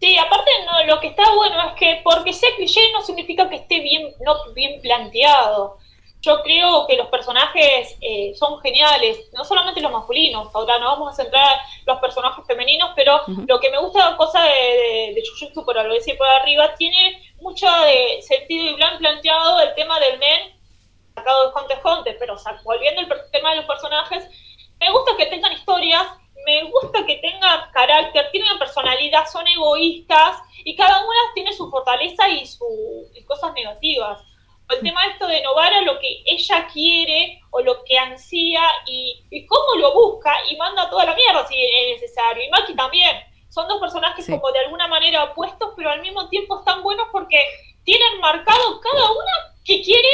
[0.00, 3.56] Sí, aparte no, lo que está bueno es que porque sea cliché no significa que
[3.56, 5.78] esté bien, no bien planteado.
[6.20, 11.12] Yo creo que los personajes eh, son geniales, no solamente los masculinos, ahora no vamos
[11.12, 15.64] a centrar los personajes femeninos, pero lo que me gusta cosa de, de, de Jujutsu,
[15.64, 20.18] por lo decir por arriba, tiene mucho de sentido y bien planteado el tema del
[20.18, 20.58] men,
[21.14, 24.28] sacado de Conte Conte, pero volviendo al tema de los personajes,
[24.80, 26.06] me gusta que tengan historias
[26.48, 32.26] me gusta que tenga carácter, tienen personalidad, son egoístas y cada una tiene su fortaleza
[32.30, 32.66] y sus
[33.26, 34.22] cosas negativas.
[34.70, 39.76] El tema esto de Novara, lo que ella quiere o lo que ansía y, cómo
[39.78, 42.42] lo busca y manda toda la mierda si es necesario.
[42.44, 43.16] Y Maki también.
[43.50, 47.38] Son dos personajes como de alguna manera opuestos, pero al mismo tiempo están buenos porque
[47.84, 50.08] tienen marcado cada una que quiere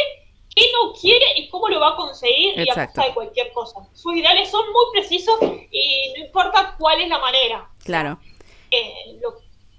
[0.54, 3.80] qué no quiere y cómo lo va a conseguir y a costa de cualquier cosa.
[3.92, 5.36] Sus ideales son muy precisos
[5.70, 7.68] y no importa cuál es la manera.
[7.84, 8.18] Claro.
[8.70, 9.20] Eh,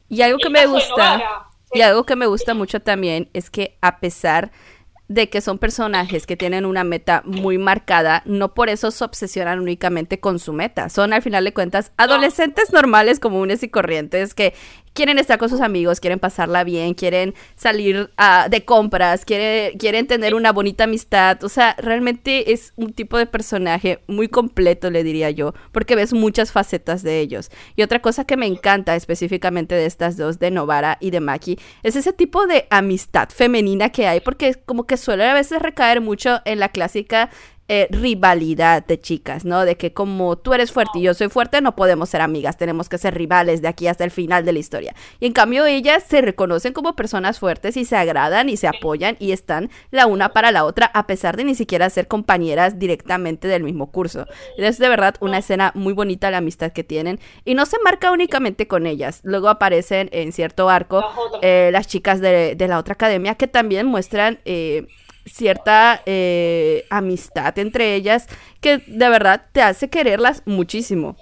[0.10, 4.00] y algo que me gusta, y algo que me gusta mucho también es que a
[4.00, 4.52] pesar
[5.08, 9.60] de que son personajes que tienen una meta muy marcada, no por eso se obsesionan
[9.60, 10.90] únicamente con su meta.
[10.90, 14.54] Son al final de cuentas adolescentes normales, comunes y corrientes que
[14.96, 20.08] quieren estar con sus amigos, quieren pasarla bien, quieren salir uh, de compras, quieren, quieren
[20.08, 21.44] tener una bonita amistad.
[21.44, 26.14] O sea, realmente es un tipo de personaje muy completo, le diría yo, porque ves
[26.14, 27.52] muchas facetas de ellos.
[27.76, 31.60] Y otra cosa que me encanta específicamente de estas dos, de Novara y de Maki,
[31.84, 36.00] es ese tipo de amistad femenina que hay, porque como que suele a veces recaer
[36.00, 37.30] mucho en la clásica
[37.68, 39.66] eh, rivalidad de chicas, ¿no?
[39.66, 42.90] De que como tú eres fuerte y yo soy fuerte, no podemos ser amigas, tenemos
[42.90, 44.96] que ser rivales de aquí hasta el final de la historia.
[45.20, 49.18] Y en cambio ellas se reconocen como personas fuertes y se agradan y se apoyan
[49.20, 53.48] y están la una para la otra a pesar de ni siquiera ser compañeras directamente
[53.48, 54.28] del mismo curso.
[54.58, 58.12] Es de verdad una escena muy bonita la amistad que tienen y no se marca
[58.12, 59.22] únicamente con ellas.
[59.24, 61.04] Luego aparecen en cierto arco
[61.42, 64.40] eh, las chicas de, de, la otra academia que también muestran...
[64.46, 64.86] Eh,
[65.26, 68.28] cierta eh, amistad entre ellas
[68.62, 71.16] que de verdad te hace quererlas muchísimo.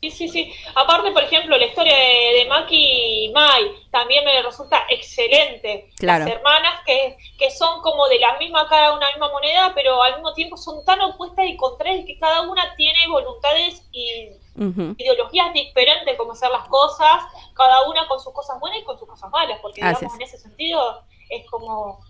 [0.00, 0.52] Sí, sí, sí.
[0.74, 5.90] Aparte, por ejemplo, la historia de, Maki y Mai también me resulta excelente.
[6.00, 10.14] Las hermanas que, que son como de la misma cara, una misma moneda, pero al
[10.14, 14.30] mismo tiempo son tan opuestas y contrarias que cada una tiene voluntades y
[14.98, 17.24] ideologías diferentes como hacer las cosas,
[17.54, 20.38] cada una con sus cosas buenas y con sus cosas malas, porque digamos en ese
[20.38, 22.00] sentido es como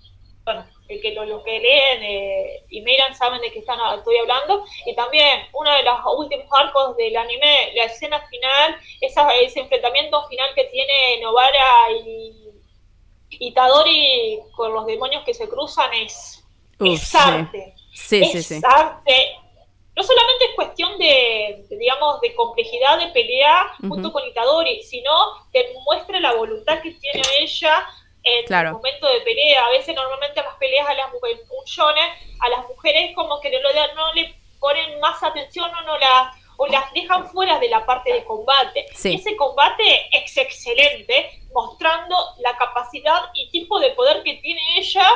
[0.47, 4.65] bueno, el que los que leen eh, y miran saben de qué están, estoy hablando.
[4.87, 10.25] Y también uno de los últimos arcos del anime, la escena final, esa, ese enfrentamiento
[10.29, 12.33] final que tiene Novara y,
[13.29, 16.45] y Tadori con los demonios que se cruzan es,
[17.13, 17.75] arte.
[17.93, 19.39] Sí, sí, es arte.
[19.97, 25.11] No solamente es cuestión de, digamos, de complejidad de pelea junto con Itadori, sino
[25.53, 27.85] que muestra la voluntad que tiene ella
[28.27, 29.65] en el momento de pelea.
[29.65, 32.11] A veces normalmente las peleas a las mujeres, un shonen,
[32.41, 35.97] a las mujeres como que no le ponen más atención o no
[36.59, 38.87] o las dejan fuera de la parte de combate.
[38.93, 45.07] Ese combate es excelente, mostrando la capacidad y tipo de poder que tiene ella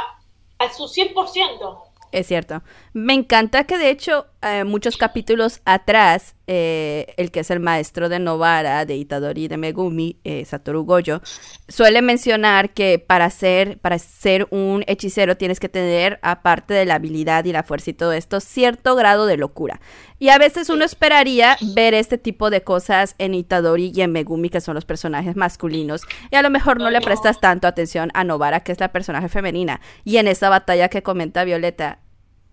[0.58, 1.84] a su 100%.
[2.12, 2.62] Es cierto.
[2.92, 8.08] Me encanta que de hecho eh, muchos capítulos atrás, eh, el que es el maestro
[8.08, 11.22] de Novara, de Itadori de Megumi, eh, Satoru Gojo,
[11.68, 16.96] suele mencionar que para ser, para ser un hechicero tienes que tener, aparte de la
[16.96, 19.80] habilidad y la fuerza y todo esto, cierto grado de locura.
[20.18, 24.50] Y a veces uno esperaría ver este tipo de cosas en Itadori y en Megumi,
[24.50, 28.24] que son los personajes masculinos, y a lo mejor no le prestas tanto atención a
[28.24, 29.80] Novara, que es la personaje femenina.
[30.02, 32.00] Y en esa batalla que comenta Violeta,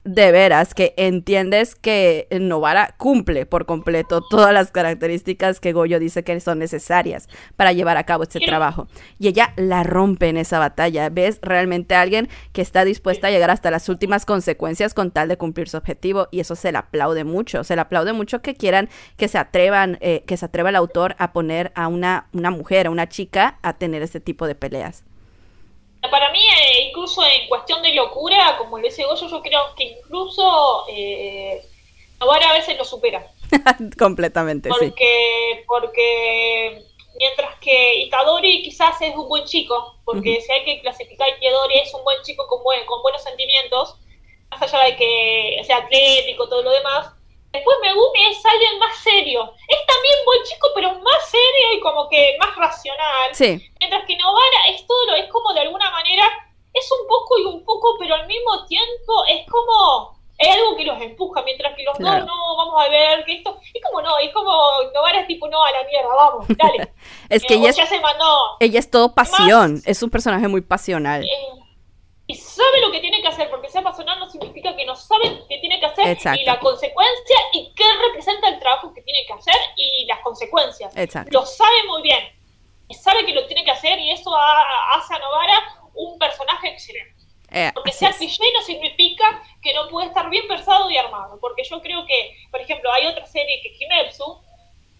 [0.07, 6.23] de veras que entiendes que Novara cumple por completo todas las características que Goyo dice
[6.23, 8.87] que son necesarias para llevar a cabo este trabajo.
[9.19, 11.09] Y ella la rompe en esa batalla.
[11.09, 15.27] ¿Ves realmente a alguien que está dispuesta a llegar hasta las últimas consecuencias con tal
[15.27, 16.27] de cumplir su objetivo?
[16.31, 17.63] Y eso se le aplaude mucho.
[17.63, 21.15] Se le aplaude mucho que quieran que se atrevan, eh, que se atreva el autor
[21.19, 25.06] a poner a una, una mujer, a una chica, a tener este tipo de peleas.
[26.01, 29.83] Para mí, eh, incluso en cuestión de locura, como le dice Goyo, yo creo que
[29.83, 31.61] incluso eh,
[32.19, 33.31] a veces lo supera.
[33.97, 35.63] Completamente, porque, sí.
[35.67, 36.83] Porque
[37.17, 41.93] mientras que Itadori quizás es un buen chico, porque si hay que clasificar Itadori es
[41.93, 43.95] un buen chico con, buen, con buenos sentimientos,
[44.49, 47.11] más allá de que sea atlético, todo lo demás,
[47.51, 49.53] Después Megumi es alguien más serio.
[49.67, 53.31] Es también buen chico, pero más serio y como que más racional.
[53.79, 56.25] Mientras que Novara es todo, es como de alguna manera,
[56.73, 60.83] es un poco y un poco, pero al mismo tiempo es como, es algo que
[60.83, 64.17] los empuja, mientras que los dos no, vamos a ver que esto, es como no,
[64.19, 64.51] es como
[64.93, 66.91] Novara es tipo, no, a la mierda, vamos, dale.
[67.29, 67.79] es que eh, ella, es,
[68.59, 71.23] ella es todo pasión, es un personaje muy pasional.
[71.23, 71.27] Eh,
[72.57, 75.59] sabe lo que tiene que hacer, porque sea pasional no significa que no sabe qué
[75.59, 79.55] tiene que hacer y la consecuencia y qué representa el trabajo que tiene que hacer
[79.75, 80.93] y las consecuencias.
[81.31, 82.23] Lo sabe muy bien.
[82.89, 87.15] Sabe que lo tiene que hacer y eso hace a Novara un personaje excelente.
[87.49, 91.37] Eh, porque sea cliché no significa que no puede estar bien pensado y armado.
[91.39, 94.41] Porque yo creo que, por ejemplo, hay otra serie que Kimetsu,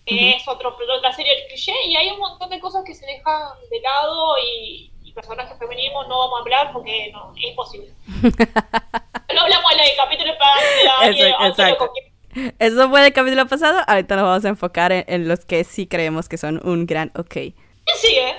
[0.05, 3.49] que es otro, otra serie cliché, y hay un montón de cosas que se dejan
[3.69, 7.89] de lado y, personajes femeninos no vamos a hablar porque no, es imposible.
[8.21, 11.87] no hablamos en el capítulo pasado.
[12.59, 13.81] Eso fue del capítulo pasado.
[13.87, 17.33] Ahorita nos vamos a enfocar en, los que sí creemos que son un gran ok.
[17.33, 18.35] Sí, ¿eh?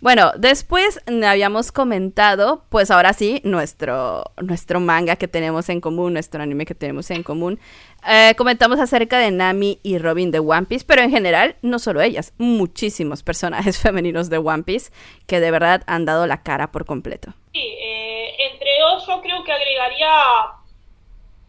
[0.00, 6.40] Bueno, después habíamos comentado, pues ahora sí, nuestro, nuestro manga que tenemos en común, nuestro
[6.42, 7.58] anime que tenemos en común.
[8.06, 12.00] Eh, comentamos acerca de Nami y Robin de One Piece, pero en general, no solo
[12.00, 14.92] ellas, muchísimos personajes femeninos de One Piece
[15.26, 17.32] que de verdad han dado la cara por completo.
[17.52, 20.10] Sí, eh, entre ellos yo creo que agregaría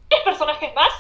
[0.07, 0.91] tres personajes más.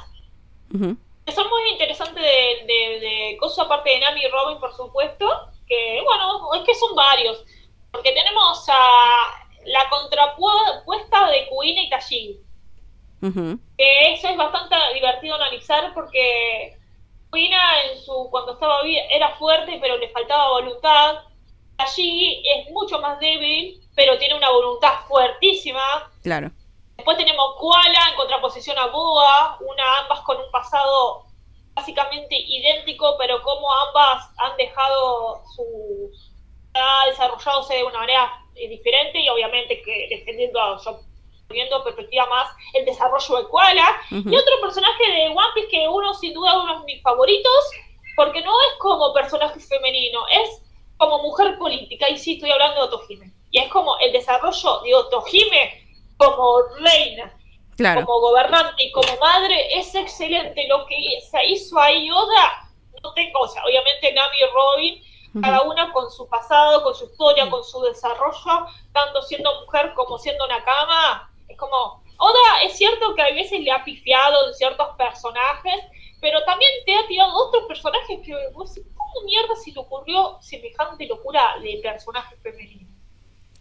[1.25, 5.25] Que son muy interesantes de, de, de cosas aparte de Nami y Robin, por supuesto
[5.69, 7.45] que, bueno, es que son varios,
[7.91, 11.89] porque tenemos a la contrapuesta de Kuina y
[13.21, 16.77] Que eso es bastante divertido analizar porque
[17.29, 21.23] Kuina en su cuando estaba bien era fuerte pero le faltaba voluntad.
[21.77, 25.81] Tashigi es mucho más débil pero tiene una voluntad fuertísima.
[26.23, 26.51] Claro.
[26.95, 31.25] Después tenemos Koala en contraposición a Boa, una ambas con un pasado
[31.73, 36.11] básicamente idéntico, pero como ambas han dejado su.
[36.73, 40.99] ha desarrollado de una manera diferente y obviamente que defendiendo a yo
[41.49, 44.01] viendo perspectiva más el desarrollo de Koala.
[44.11, 47.71] Y otro personaje de One Piece que uno sin duda uno de mis favoritos,
[48.15, 50.61] porque no es como personaje femenino, es
[50.97, 53.33] como mujer política, y sí estoy hablando de Otohime.
[53.51, 55.85] Y es como el desarrollo de Otohime
[56.17, 57.33] como reina
[57.83, 60.67] como gobernante y como madre, es excelente.
[60.67, 60.95] Lo que
[61.29, 62.69] se hizo ahí Yoda,
[63.03, 67.05] no tengo, o sea, obviamente Nami y Robin, cada una con su pasado, con su
[67.05, 72.77] historia, con su desarrollo, tanto siendo mujer como siendo una cama, es como, Oda es
[72.77, 75.81] cierto que a veces le ha pifiado en ciertos personajes,
[76.21, 81.07] pero también te ha tirado otros personajes que vos ¿cómo mierda se le ocurrió semejante
[81.07, 82.87] locura de personaje femenino?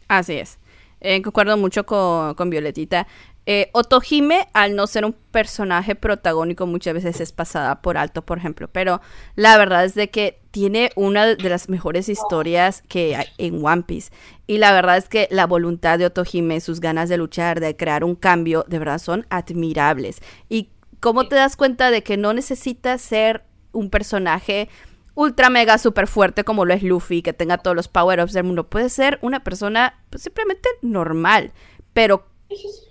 [0.08, 0.58] Así es.
[1.00, 3.06] Eh, concuerdo mucho con, con Violetita.
[3.50, 8.36] Eh, Otohime, al no ser un personaje protagónico, muchas veces es pasada por alto, por
[8.36, 8.68] ejemplo.
[8.68, 9.00] Pero
[9.36, 13.84] la verdad es de que tiene una de las mejores historias que hay en One
[13.84, 14.12] Piece.
[14.46, 18.04] Y la verdad es que la voluntad de Otohime, sus ganas de luchar, de crear
[18.04, 20.20] un cambio, de verdad son admirables.
[20.50, 20.68] Y
[21.00, 24.68] cómo te das cuenta de que no necesitas ser un personaje
[25.14, 28.68] ultra mega super fuerte como lo es Luffy, que tenga todos los power-ups del mundo.
[28.68, 31.54] Puede ser una persona pues, simplemente normal,
[31.94, 32.27] pero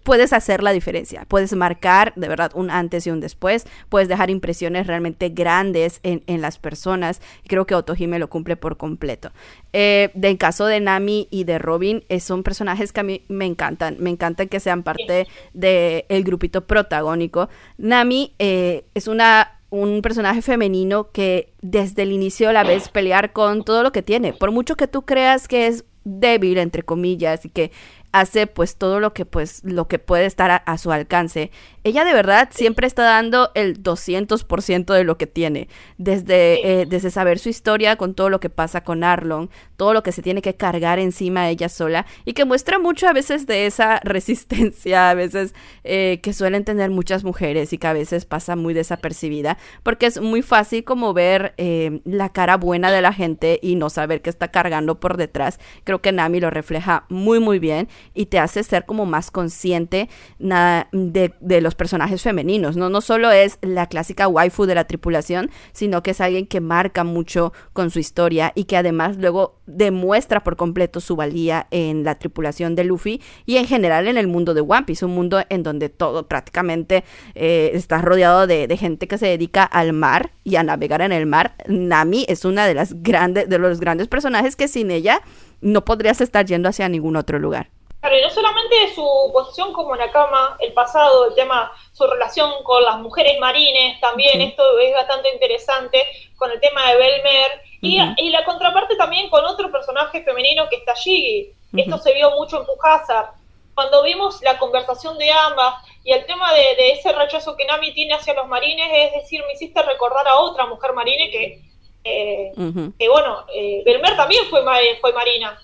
[0.04, 4.30] puedes hacer la diferencia, puedes marcar de verdad un antes y un después, puedes dejar
[4.30, 7.22] impresiones realmente grandes en, las personas.
[7.48, 9.32] Creo que Otohime lo cumple por completo.
[9.74, 13.46] Eh, del caso de Nami y de Robin, eh, son personajes que a mí me
[13.46, 17.50] encantan, me encantan que sean parte del grupito protagónico.
[17.78, 23.66] Nami eh, es una un personaje femenino que desde el inicio la ves pelear con
[23.66, 24.32] todo lo que tiene.
[24.32, 27.72] Por mucho que tú creas que es débil, entre comillas, y que
[28.12, 31.52] hace pues todo lo que pues lo que puede estar a, su alcance.
[31.84, 37.12] Ella de verdad siempre está dando el 200% de lo que tiene, desde, eh, desde
[37.12, 40.42] saber su historia con todo lo que pasa con Arlon, todo lo que se tiene
[40.42, 45.14] que cargar encima ella sola y que muestra mucho a veces de esa resistencia, a
[45.14, 50.08] veces eh, que suelen tener muchas mujeres y que a veces pasa muy desapercibida, porque
[50.08, 54.22] es muy fácil como ver eh, la cara buena de la gente y no saber
[54.22, 55.60] qué está cargando por detrás.
[55.84, 60.10] Creo que Nami lo refleja muy muy bien y te hace ser como más consciente
[60.40, 62.90] de, los personajes femeninos, ¿no?
[62.90, 67.04] No solo es la clásica waifu de la tripulación, sino que es alguien que marca
[67.04, 72.16] mucho con su historia y que además luego demuestra por completo su valía en la
[72.16, 75.64] tripulación de Luffy y en general en el mundo de One Piece, un mundo en
[75.64, 77.04] donde todo prácticamente
[77.36, 81.12] eh, está rodeado de, de gente que se dedica al mar y a navegar en
[81.12, 81.56] el mar.
[81.68, 85.22] Nami es una de las grandes, de los grandes personajes que sin ella
[85.62, 87.70] no podrías estar yendo hacia ningún otro lugar.
[88.00, 92.84] Claro, y no solamente su posición como Nakama, el pasado, el tema, su relación con
[92.84, 96.04] las mujeres marines, también esto es bastante interesante,
[96.36, 100.94] con el tema de Belmer, y, la contraparte también con otro personaje femenino que está
[100.94, 101.54] Shigi.
[101.76, 103.32] Esto se vio mucho en Pujazar.
[103.74, 108.14] Cuando vimos la conversación de ambas y el tema de, ese rechazo que Nami tiene
[108.14, 111.62] hacia los marines, es decir, me hiciste recordar a otra mujer marine que,
[112.04, 112.52] eh,
[112.98, 114.64] que bueno, eh, Belmer también fue,
[115.02, 115.60] fue marina.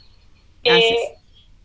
[0.63, 1.15] Eh,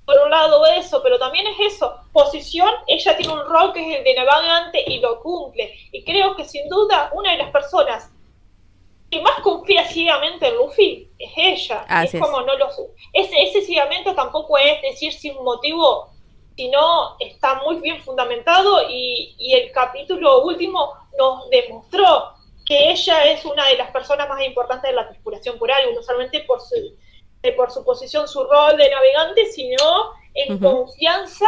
[0.09, 3.99] por un lado eso, pero también es eso, posición, ella tiene un rol que es
[3.99, 5.71] el de navegante y lo cumple.
[5.93, 8.11] Y creo que sin duda una de las personas
[9.11, 11.85] que más confía ciegamente en Luffy es ella.
[12.05, 12.71] es como no lo
[13.13, 16.09] ese, ese ciegamente tampoco es decir sin motivo,
[16.57, 22.33] sino está muy bien fundamentado y, y el capítulo último nos demostró
[22.65, 26.03] que ella es una de las personas más importantes de la tripulación por algo, no
[26.03, 26.97] solamente por su
[27.57, 31.47] por su posición, su rol de navegante, sino en confianza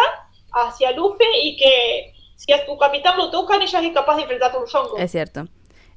[0.53, 4.53] hacia Luffy y que si a tu capitán lo tocan, ella es capaz de enfrentar
[4.53, 5.47] a un Es cierto.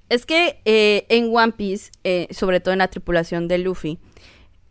[0.09, 3.99] Es que eh, en One Piece, eh, sobre todo en la tripulación de Luffy,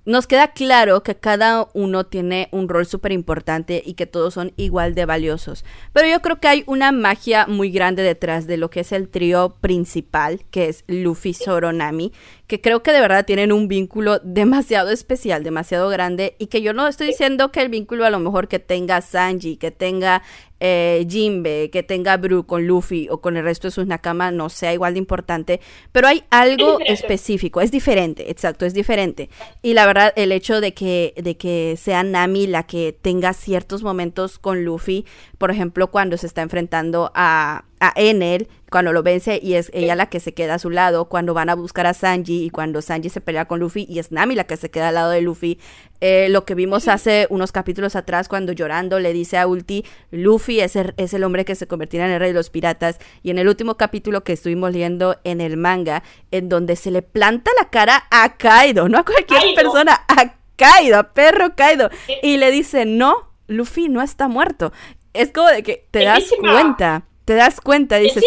[0.04, 4.52] nos queda claro que cada uno tiene un rol súper importante y que todos son
[4.56, 5.64] igual de valiosos.
[5.92, 9.08] Pero yo creo que hay una magia muy grande detrás de lo que es el
[9.08, 12.12] trío principal, que es Luffy, Zoro, Nami,
[12.52, 16.74] que creo que de verdad tienen un vínculo demasiado especial, demasiado grande, y que yo
[16.74, 20.22] no estoy diciendo que el vínculo a lo mejor que tenga Sanji, que tenga
[20.60, 24.50] eh, Jinbe, que tenga Bru con Luffy o con el resto de sus Nakama no
[24.50, 25.60] sea igual de importante,
[25.92, 29.30] pero hay algo específico, es diferente, exacto, es diferente.
[29.62, 33.82] Y la verdad, el hecho de que, de que sea Nami la que tenga ciertos
[33.82, 35.06] momentos con Luffy,
[35.38, 39.94] por ejemplo, cuando se está enfrentando a, a Enel, cuando lo vence y es ella
[39.94, 42.82] la que se queda a su lado, cuando van a buscar a Sanji y cuando
[42.82, 45.20] Sanji se pelea con Luffy y es Nami la que se queda al lado de
[45.20, 45.60] Luffy.
[46.00, 50.60] Eh, lo que vimos hace unos capítulos atrás cuando llorando le dice a Ulti, Luffy
[50.60, 52.98] es el, es el hombre que se convertirá en el rey de los piratas.
[53.22, 57.02] Y en el último capítulo que estuvimos leyendo en el manga, en donde se le
[57.02, 61.90] planta la cara a Kaido, no a cualquier persona, a Kaido, a perro Kaido.
[62.22, 64.72] Y le dice, no, Luffy no está muerto.
[65.12, 68.24] Es como de que te das cuenta te das cuenta, dices,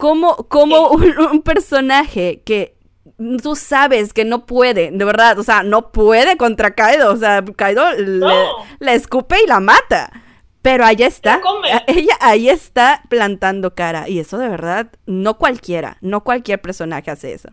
[0.00, 2.76] ¿cómo, un, personaje que
[3.42, 7.44] tú sabes que no puede, de verdad, o sea, no puede contra Kaido, o sea,
[7.44, 10.10] Kaido le, escupe y la mata.
[10.62, 11.40] Pero ahí está,
[11.86, 17.32] ella ahí está plantando cara y eso de verdad, no cualquiera, no cualquier personaje hace
[17.32, 17.50] eso.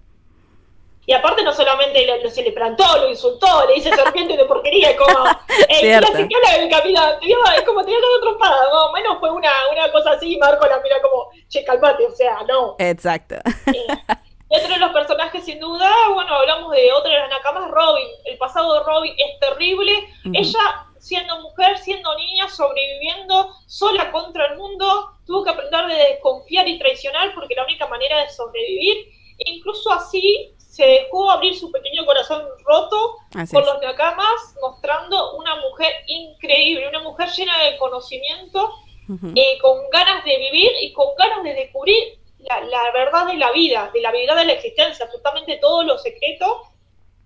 [1.07, 4.95] Y aparte no solamente lo, se le plantó, lo insultó, le dice serpiente de porquería,
[4.97, 5.25] como
[5.69, 9.89] eh, la señora del capitán, es como tenía todo trompada, no, menos fue una, una
[9.89, 12.75] cosa así, Marco la mira como, che, calmate, o sea, no.
[12.77, 13.35] Exacto.
[13.67, 13.87] Eh,
[14.49, 18.07] y otro de los personajes, sin duda, bueno, hablamos de otra de las nakamas, Robin.
[18.25, 19.91] El pasado de Robin es terrible.
[20.33, 26.67] Ella, siendo mujer, siendo niña, sobreviviendo sola contra el mundo, tuvo que aprender de desconfiar
[26.67, 32.05] y traicionar porque la única manera de sobrevivir, incluso así, se dejó abrir su pequeño
[32.05, 33.17] corazón roto
[33.51, 38.71] por los nakamas, mostrando una mujer increíble, una mujer llena de conocimiento,
[39.35, 43.89] eh, con ganas de vivir y con ganas de descubrir la, verdad de la vida,
[43.93, 46.51] de la verdad de la existencia, absolutamente todos los secretos.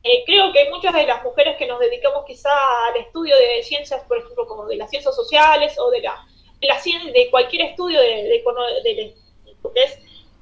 [0.04, 2.50] eh, creo que muchas de las mujeres que nos dedicamos quizá
[2.88, 6.26] al estudio de ciencias, por ejemplo, como de las ciencias sociales o de la,
[6.60, 6.80] de, la,
[7.12, 8.44] de cualquier estudio de, de,
[8.84, 9.16] de,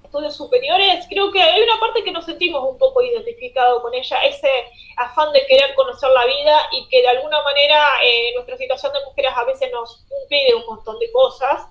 [0.10, 4.24] estudios superiores, creo que hay una parte que nos sentimos un poco identificados con ella,
[4.24, 4.49] ese
[4.97, 9.05] afán de querer conocer la vida y que de alguna manera eh, nuestra situación de
[9.05, 11.68] mujeres a veces nos impide un montón de cosas.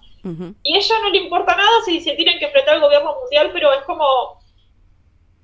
[0.62, 3.50] Y a ella no le importa nada si se tienen que enfrentar al gobierno mundial,
[3.52, 4.38] pero es como,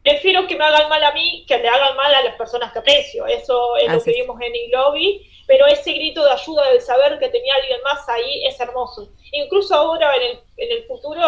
[0.03, 2.81] prefiero que me hagan mal a mí que le hagan mal a las personas que
[2.81, 3.27] aprecio.
[3.27, 7.19] Eso es lo que vimos en el lobby pero ese grito de ayuda de saber
[7.19, 9.09] que tenía alguien más ahí es hermoso.
[9.33, 11.23] Incluso ahora en el, en el futuro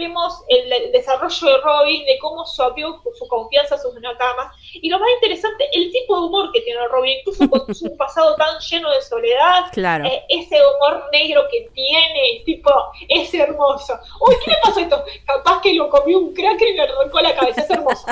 [0.00, 4.98] vemos el, desarrollo de Robin, de cómo suavió su confianza a sus nakamas, y lo
[4.98, 8.90] más interesante, el tipo de humor que tiene Robin, incluso con su pasado tan lleno
[8.90, 10.06] de soledad, claro.
[10.06, 12.70] Eh, ese humor negro que tiene, tipo,
[13.08, 13.98] es hermoso.
[14.26, 15.04] Uy, ¿qué le pasó esto?
[15.26, 18.06] Capaz que lo comió un cracker y le arrancó la cabeza, es hermoso.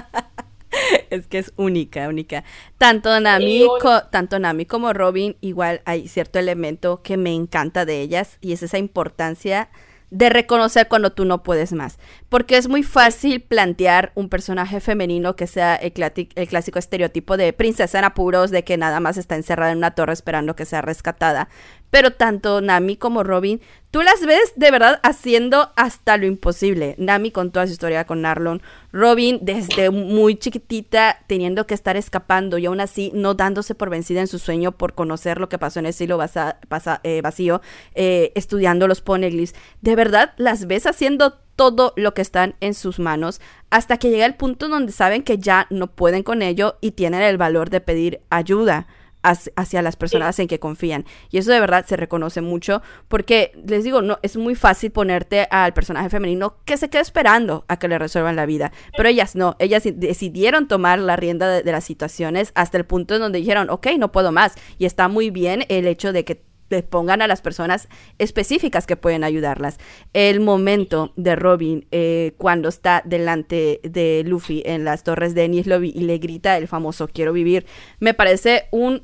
[1.10, 2.44] es que es única, única.
[2.76, 3.66] Tanto Nami,
[4.10, 8.62] tanto Nami como Robin, igual hay cierto elemento que me encanta de ellas y es
[8.62, 9.70] esa importancia
[10.10, 11.98] de reconocer cuando tú no puedes más.
[12.28, 17.98] Porque es muy fácil plantear un personaje femenino que sea el, clásico estereotipo de princesa
[17.98, 21.48] en apuros, de que nada más está encerrada en una torre esperando que sea rescatada.
[21.90, 23.60] Pero tanto Nami como Robin,
[23.90, 26.94] tú las ves de verdad haciendo hasta lo imposible.
[26.98, 28.62] Nami con toda su historia con Arlon,
[28.92, 34.20] Robin desde muy chiquitita teniendo que estar escapando y aún así no dándose por vencida
[34.20, 36.18] en su sueño por conocer lo que pasó en el siglo
[37.02, 37.60] eh, vacío,
[37.94, 39.54] eh, estudiando los poneglyphs.
[39.80, 44.26] De verdad las ves haciendo todo lo que están en sus manos hasta que llega
[44.26, 47.80] el punto donde saben que ya no pueden con ello y tienen el valor de
[47.80, 48.86] pedir ayuda
[49.28, 51.04] hacia las personas en que confían.
[51.30, 55.46] Y eso de verdad se reconoce mucho porque, les digo, no es muy fácil ponerte
[55.50, 58.72] al personaje femenino que se quede esperando a que le resuelvan la vida.
[58.96, 63.20] Pero ellas no, ellas decidieron tomar la rienda de, las situaciones hasta el punto en
[63.20, 64.54] donde dijeron, ok, no puedo más.
[64.78, 68.96] Y está muy bien el hecho de que les pongan a las personas específicas que
[68.96, 69.78] pueden ayudarlas.
[70.12, 75.66] El momento de Robin eh, cuando está delante de Luffy en las torres de Enies
[75.66, 77.66] Lobby y le grita el famoso quiero vivir,
[78.00, 79.02] me parece un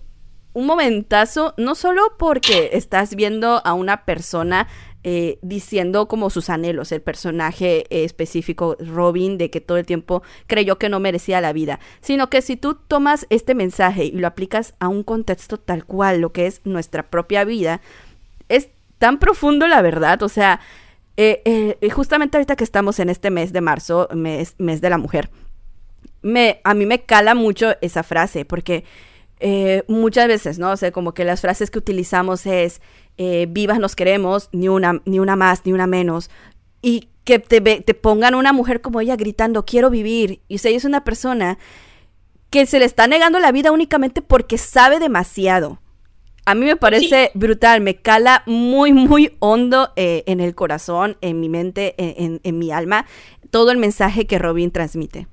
[0.55, 4.69] un momentazo, no solo porque estás viendo a una persona
[5.07, 10.79] eh, diciendo como sus anhelos, el personaje específico Robin, de que todo el tiempo creyó
[10.79, 14.75] que no merecía la vida, sino que si tú tomas este mensaje y lo aplicas
[14.79, 17.83] a un contexto tal cual, lo que es nuestra propia vida,
[18.49, 20.61] es tan profundo la verdad, o sea,
[21.19, 24.97] eh, eh, justamente ahorita que estamos en este mes de marzo, mes, mes de la
[24.97, 25.29] mujer,
[26.23, 28.85] me, a mí me cala mucho esa frase, porque
[29.47, 30.71] eh, muchas veces, ¿no?
[30.71, 32.81] O sea, como que las frases que utilizamos es
[33.19, 36.31] eh, vivas nos queremos, ni una, ni una más, ni una menos.
[36.81, 40.41] Y que te, te pongan una mujer como ella gritando, quiero vivir.
[40.49, 41.59] Y si ella es una persona
[42.49, 45.79] que se le está negando la vida únicamente porque sabe demasiado.
[46.47, 51.39] A mí me parece brutal, me cala muy, muy hondo eh, en el corazón, en
[51.39, 53.05] mi mente, en, en mi alma,
[53.51, 55.29] todo el mensaje que Robin transmite.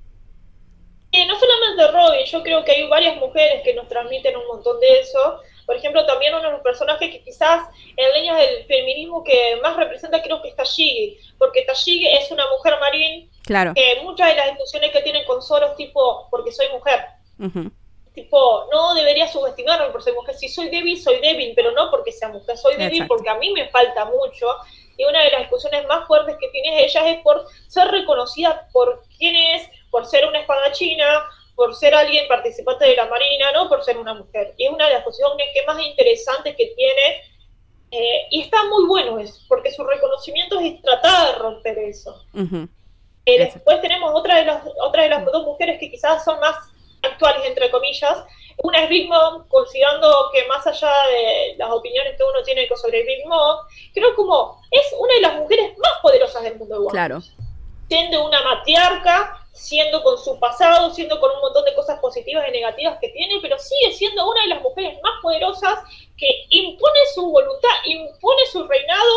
[1.13, 1.39] No
[1.71, 5.41] solamente Robin, yo creo que hay varias mujeres que nos transmiten un montón de eso.
[5.65, 9.77] Por ejemplo, también uno de los personajes que quizás en líneas del feminismo que más
[9.77, 13.73] representa creo que es Tashigi, porque Tashigi es una mujer marín claro.
[13.73, 17.05] que muchas de las discusiones que tienen con Soros tipo, porque soy mujer,
[18.13, 22.11] tipo, no debería subestimarme por ser mujer, si soy débil, soy débil, pero no porque
[22.11, 24.47] sea mujer, soy débil porque a mí me falta mucho.
[24.97, 29.03] Y una de las discusiones más fuertes que tiene ella es por ser reconocida por
[29.17, 31.23] quién es, por ser una espadachina,
[31.61, 34.55] por ser alguien participante de la Marina, no por ser una mujer.
[34.57, 37.21] Y es una de las posiciones que más interesantes que tiene.
[37.91, 42.25] Eh, y está muy bueno eso, porque su reconocimiento es tratar de romper eso.
[42.33, 46.55] Eh, después tenemos otra de, las, otra de las dos mujeres que quizás son más
[47.03, 48.25] actuales, entre comillas.
[48.63, 53.03] Una es Big Mom, considerando que más allá de las opiniones que uno tiene sobre
[53.03, 53.59] Big Mom,
[53.93, 57.19] creo como es una de las mujeres más poderosas del mundo de Claro.
[57.87, 62.51] Siendo una matriarca, siendo con su pasado, siendo con un montón de cosas positivas y
[62.51, 65.79] negativas que tiene, pero sigue siendo una de las mujeres más poderosas
[66.17, 69.13] que impone su voluntad, impone su reinado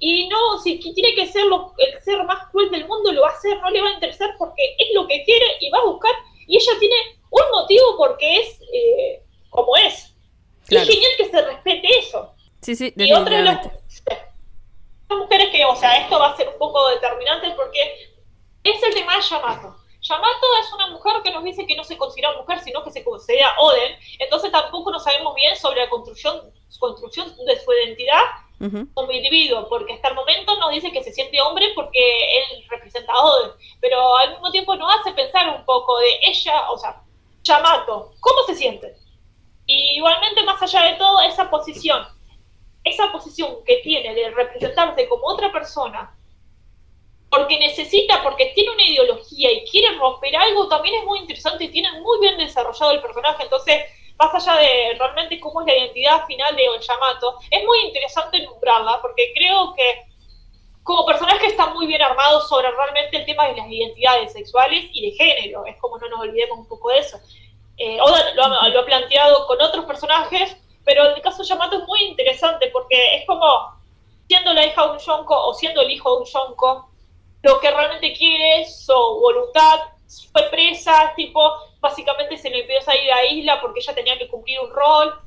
[0.00, 1.44] y no, si tiene que ser
[1.78, 4.34] el ser más cruel del mundo, lo va a hacer, no le va a interesar
[4.38, 6.12] porque es lo que quiere y va a buscar,
[6.46, 6.94] y ella tiene
[7.30, 10.14] un motivo porque es eh, como es.
[10.68, 12.34] Y es genial que se respete eso.
[12.62, 13.68] Sí, sí, y otra de las,
[15.08, 18.12] mujeres que, o sea, esto va a ser un poco determinante porque
[18.62, 19.76] es el tema de Yamato.
[20.08, 23.04] Yamato es una mujer que nos dice que no se considera mujer, sino que se
[23.04, 23.96] considera Oden.
[24.18, 28.22] Entonces tampoco no sabemos bien sobre la construcción, construcción de su identidad
[28.94, 32.00] como individuo, porque hasta el momento nos dice que se siente hombre porque
[32.38, 33.52] él representa a Oden.
[33.80, 37.02] Pero al mismo tiempo nos hace pensar un poco de ella, o sea,
[37.42, 38.96] Yamato, ¿cómo se siente?
[39.66, 42.06] Y igualmente, más allá de todo, esa posición,
[42.82, 46.17] esa posición que tiene de representarse como otra persona,
[47.30, 51.68] porque necesita, porque tiene una ideología y quiere romper algo, también es muy interesante y
[51.68, 53.42] tiene muy bien desarrollado el personaje.
[53.42, 53.84] Entonces,
[54.18, 59.00] más allá de realmente cómo es la identidad final de Yamato, es muy interesante nombrarla,
[59.00, 60.08] porque creo que
[60.82, 65.10] como personaje está muy bien armado sobre realmente el tema de las identidades sexuales y
[65.10, 65.66] de género.
[65.66, 67.18] Es como no nos olvidemos un poco de eso.
[67.76, 70.56] Eh, Oda lo ha, planteado con otros personajes,
[70.86, 73.46] pero el caso de Yamato es muy interesante porque es como
[74.26, 76.90] siendo la hija de un Yonko o siendo el hijo de un Yonko,
[77.42, 79.80] lo que realmente quiere es su voluntad,
[80.32, 81.40] fue presa, tipo,
[81.80, 85.20] básicamente se le impidió salir de la isla porque ella tenía que cumplir un rol.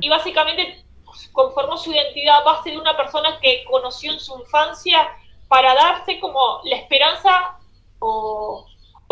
[0.00, 0.84] Y básicamente
[1.32, 5.08] conformó su identidad a base de una persona que conoció en su infancia
[5.48, 7.58] para darse como la esperanza
[7.98, 8.66] o,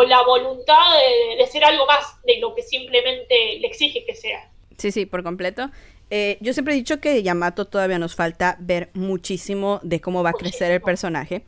[0.07, 0.95] la voluntad
[1.37, 4.49] de, ser algo más de lo que simplemente le exige que sea.
[4.77, 5.71] Sí, sí, por completo.
[6.11, 10.31] Eh, yo siempre he dicho que Yamato todavía nos falta ver muchísimo de cómo va
[10.31, 11.45] a crecer el personaje.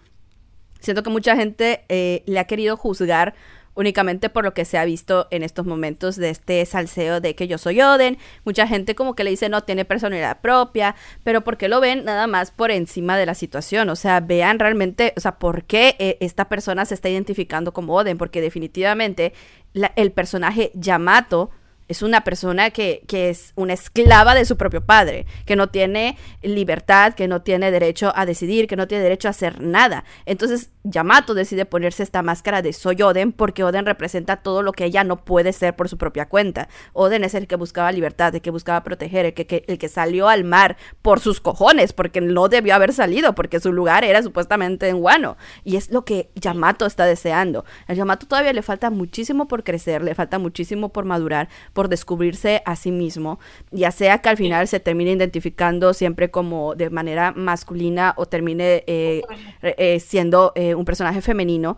[0.81, 3.35] Siento que mucha gente eh, le ha querido juzgar
[3.75, 7.49] únicamente por lo que se ha visto en estos momentos de este salseo de que
[7.49, 8.19] yo soy Oden.
[8.45, 12.27] Mucha gente como que le dice no tiene personalidad propia, pero porque lo ven nada
[12.27, 13.89] más por encima de la situación.
[13.89, 17.95] O sea, vean realmente, o sea, por qué eh, esta persona se está identificando como
[17.95, 19.33] Oden, porque definitivamente
[19.73, 21.51] el personaje Yamato
[21.91, 26.17] es una persona que, que, es una esclava de su propio padre, que no tiene
[26.41, 30.05] libertad, que no tiene derecho a decidir, que no tiene derecho a hacer nada.
[30.25, 34.85] Entonces Yamato decide ponerse esta máscara de soy Oden porque Oden representa todo lo que
[34.85, 36.69] ella no puede ser por su propia cuenta.
[36.93, 40.29] Oden es el que buscaba libertad, el que buscaba proteger, el que, el que salió
[40.29, 44.89] al mar por sus cojones, porque no debió haber salido, porque su lugar era supuestamente
[44.89, 45.37] en Wano.
[45.65, 47.65] Y es lo que Yamato está deseando.
[47.89, 52.63] A Yamato todavía le falta muchísimo por crecer, le falta muchísimo por madurar, por descubrirse
[52.65, 53.39] a sí mismo,
[53.71, 58.85] ya sea que al final se termine identificando siempre como de manera masculina o termine
[58.87, 59.23] eh,
[59.63, 61.77] eh, siendo eh, un personaje femenino.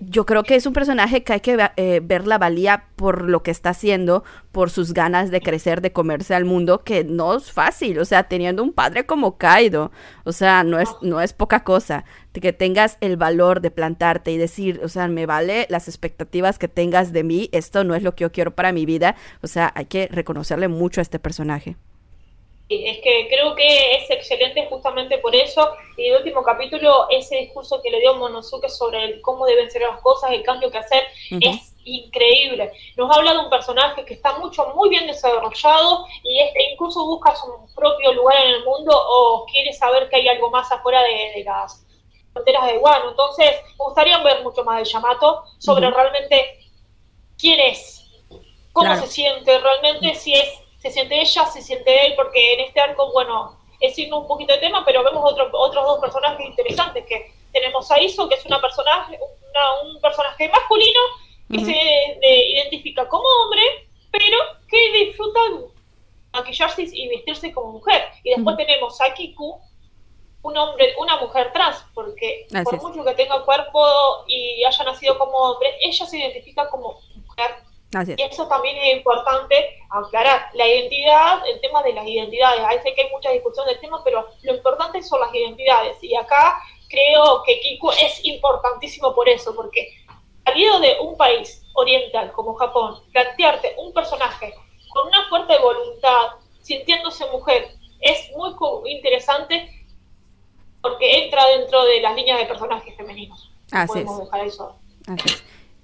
[0.00, 1.56] Yo creo que es un personaje que hay que
[2.02, 6.34] ver la valía por lo que está haciendo, por sus ganas de crecer, de comerse
[6.34, 9.90] al mundo, que no es fácil, o sea, teniendo un padre como Kaido,
[10.24, 12.04] o sea, no es, no es poca cosa
[12.40, 16.68] que tengas el valor de plantarte y decir, o sea, me vale las expectativas que
[16.68, 19.72] tengas de mí, esto no es lo que yo quiero para mi vida, o sea,
[19.74, 21.76] hay que reconocerle mucho a este personaje.
[22.86, 25.74] Es que creo que es excelente justamente por eso.
[25.96, 29.82] Y el último capítulo, ese discurso que le dio Monosuke sobre el cómo deben ser
[29.82, 31.04] las cosas, el cambio que hacer,
[31.40, 32.72] es increíble.
[32.96, 37.34] Nos habla de un personaje que está mucho, muy bien desarrollado y este incluso busca
[37.34, 41.42] su propio lugar en el mundo o quiere saber que hay algo más afuera de
[41.44, 41.84] las
[42.32, 43.10] fronteras de Guano.
[43.10, 46.60] Entonces, me gustaría ver mucho más de Yamato sobre realmente
[47.38, 48.06] quién es,
[48.72, 52.80] cómo se siente realmente, si es, se siente ella, se siente él, porque en este
[52.80, 57.06] arco, bueno, es irnos un poquito de tema, pero vemos otro, otros dos personajes interesantes,
[57.06, 59.16] que tenemos a Iso, que es una personaje,
[59.84, 61.00] un personaje masculino,
[61.48, 63.62] que se identifica como hombre,
[64.10, 65.40] pero que disfruta
[66.32, 68.08] maquillarse y vestirse como mujer.
[68.24, 69.60] Y después tenemos a Kiku,
[70.42, 73.86] un hombre, una mujer trans, porque por mucho que tenga cuerpo
[74.26, 77.54] y haya nacido como hombre, ella se identifica como mujer.
[78.18, 79.54] Y eso también es importante
[79.90, 80.48] aclarar.
[80.54, 84.02] La identidad, el tema de las identidades, ahí sé que hay mucha discusión del tema,
[84.02, 85.96] pero lo importante son las identidades.
[86.02, 89.88] Y acá creo que Kiku es importantísimo por eso, porque
[90.44, 94.54] salido de un país oriental como Japón, plantearte un personaje
[94.90, 96.28] con una fuerte voluntad,
[96.60, 97.68] sintiéndose mujer,
[98.00, 98.54] es muy
[98.90, 99.68] interesante
[100.82, 103.50] porque entra dentro de las líneas de personajes femeninos.
[103.70, 104.08] Así es.
[104.46, 104.76] eso.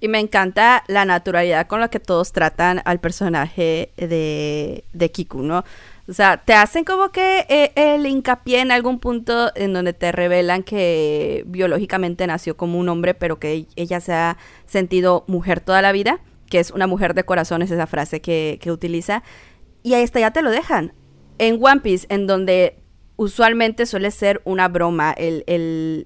[0.01, 5.41] Y me encanta la naturalidad con la que todos tratan al personaje de, de Kiku,
[5.41, 5.65] ¿no?
[6.07, 10.11] O sea, te hacen como que eh, el hincapié en algún punto en donde te
[10.11, 15.81] revelan que biológicamente nació como un hombre, pero que ella se ha sentido mujer toda
[15.81, 16.19] la vida,
[16.49, 19.21] que es una mujer de corazón, es esa frase que, que utiliza.
[19.83, 20.93] Y ahí está, ya te lo dejan.
[21.37, 22.79] En One Piece, en donde
[23.19, 25.43] usualmente suele ser una broma el,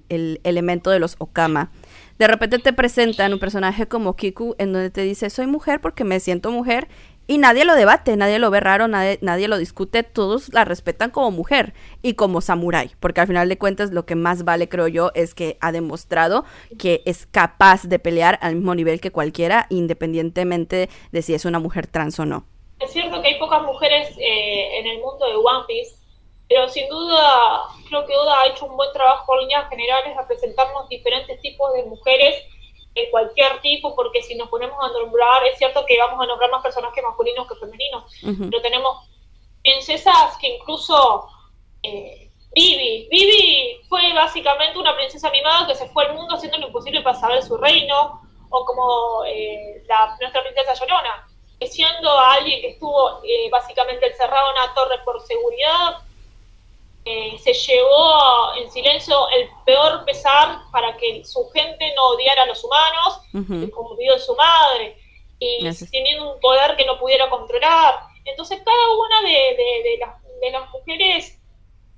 [0.08, 1.70] elemento de los Okama.
[2.18, 6.04] De repente te presentan un personaje como Kiku en donde te dice soy mujer porque
[6.04, 6.86] me siento mujer
[7.26, 11.10] y nadie lo debate, nadie lo ve raro, nadie, nadie lo discute, todos la respetan
[11.10, 14.86] como mujer y como samurái, porque al final de cuentas lo que más vale creo
[14.86, 16.44] yo es que ha demostrado
[16.78, 21.58] que es capaz de pelear al mismo nivel que cualquiera independientemente de si es una
[21.58, 22.44] mujer trans o no.
[22.78, 26.03] Es cierto que hay pocas mujeres eh, en el mundo de One Piece
[26.48, 30.26] pero sin duda creo que Oda ha hecho un buen trabajo en líneas generales a
[30.26, 32.44] presentarnos diferentes tipos de mujeres
[32.94, 36.50] de cualquier tipo, porque si nos ponemos a nombrar, es cierto que vamos a nombrar
[36.50, 39.08] más personajes masculinos que femeninos, pero tenemos
[39.62, 41.28] princesas que incluso
[41.82, 46.68] eh, Vivi, Vivi fue básicamente una princesa animada que se fue al mundo haciendo lo
[46.68, 51.26] imposible para saber su reino, o como eh, la, nuestra princesa Llorona,
[51.58, 55.96] que siendo alguien que estuvo eh, básicamente encerrado en una torre por seguridad,
[57.04, 62.46] eh, se llevó en silencio el peor pesar para que su gente no odiara a
[62.46, 64.96] los humanos, como vio su madre,
[65.38, 68.00] y teniendo un poder que no pudiera controlar.
[68.24, 71.38] Entonces, cada una de, las, de las mujeres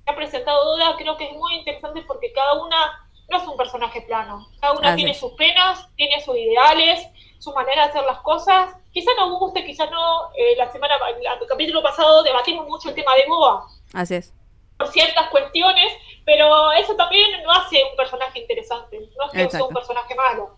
[0.03, 3.55] que ha presentado duda creo que es muy interesante porque cada una no es un
[3.55, 4.45] personaje plano.
[4.59, 7.07] Cada una tiene sus penas, tiene sus ideales,
[7.39, 8.75] su manera de hacer las cosas.
[8.91, 10.31] Quizá nos guste, quizá no.
[10.35, 13.67] Eh, la semana, el capítulo pasado debatimos mucho el tema de Boa.
[13.93, 14.36] Así es
[14.77, 15.93] por ciertas cuestiones,
[16.25, 20.57] pero eso también no hace un personaje interesante, no es que sea un personaje malo,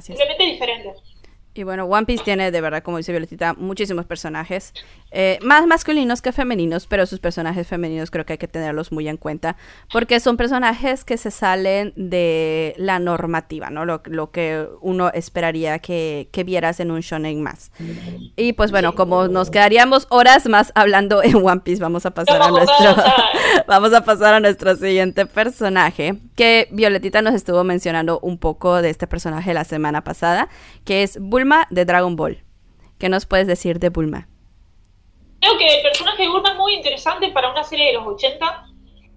[0.00, 0.94] simplemente diferente.
[1.52, 4.72] Y bueno, One Piece tiene, de verdad, como dice Violetita, muchísimos personajes,
[5.10, 9.08] eh, más masculinos que femeninos, pero sus personajes femeninos creo que hay que tenerlos muy
[9.08, 9.56] en cuenta,
[9.92, 13.84] porque son personajes que se salen de la normativa, ¿no?
[13.84, 17.72] Lo, que uno esperaría que, que, vieras en un shonen más.
[18.36, 22.42] Y pues bueno, como nos quedaríamos horas más hablando en One Piece, vamos a pasar
[22.42, 22.94] a nuestro,
[23.66, 28.90] vamos a pasar a nuestro siguiente personaje, que Violetita nos estuvo mencionando un poco de
[28.90, 30.48] este personaje la semana pasada,
[30.84, 32.44] que es Bulma de Dragon Ball.
[32.98, 34.28] ¿Qué nos puedes decir de Bulma?
[35.40, 38.66] Creo que el personaje de Bulma es muy interesante para una serie de los 80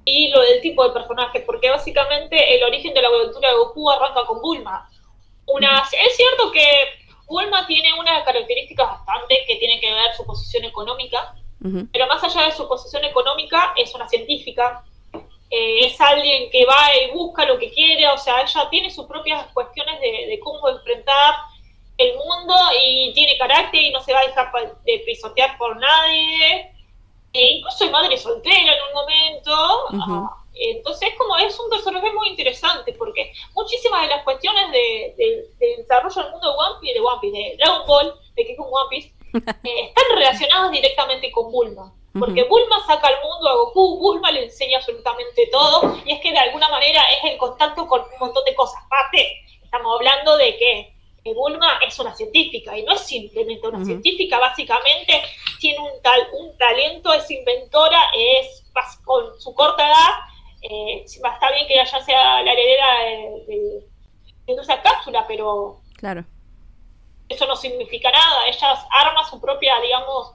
[0.06, 3.92] y lo del tipo de personaje, porque básicamente el origen de la aventura de Goku
[3.92, 4.90] arranca con Bulma.
[5.48, 6.66] Una, es cierto que
[7.28, 11.36] Bulma tiene una característica bastante que tiene que ver su posición económica,
[11.92, 14.86] pero más allá de su posición económica, es una científica,
[15.50, 19.08] eh, es alguien que va y busca lo que quiere, o sea, ella tiene sus
[19.08, 21.52] propias cuestiones de, de cómo enfrentar
[21.98, 24.52] el mundo y tiene carácter y no se va a dejar
[24.84, 26.72] de pisotear por nadie.
[27.34, 30.40] E incluso es madre soltera en un momento.
[30.56, 36.32] Entonces, como es un personaje muy interesante porque muchísimas de las cuestiones de, desarrollo del
[36.32, 38.90] mundo de One Piece, de One Piece, de Dragon Ball, de que es un One
[38.90, 41.94] Piece, eh, están relacionadas directamente con Bulma.
[42.20, 46.32] Porque Bulma saca al mundo a Goku, Bulma le enseña absolutamente todo, y es que
[46.32, 48.84] de alguna manera es el contacto con un montón de cosas.
[48.86, 50.93] Aparte, estamos hablando de que
[51.32, 55.22] Bulma es una científica y no es simplemente una científica, básicamente
[55.60, 58.64] tiene un, tal, un talento, es inventora, es
[59.06, 60.12] con su corta edad,
[60.62, 63.00] eh, está bien que ella sea la heredera
[63.48, 63.86] de,
[64.48, 66.26] de, esa cápsula, pero claro.
[67.30, 70.34] eso no significa nada, ella arma su propia, digamos,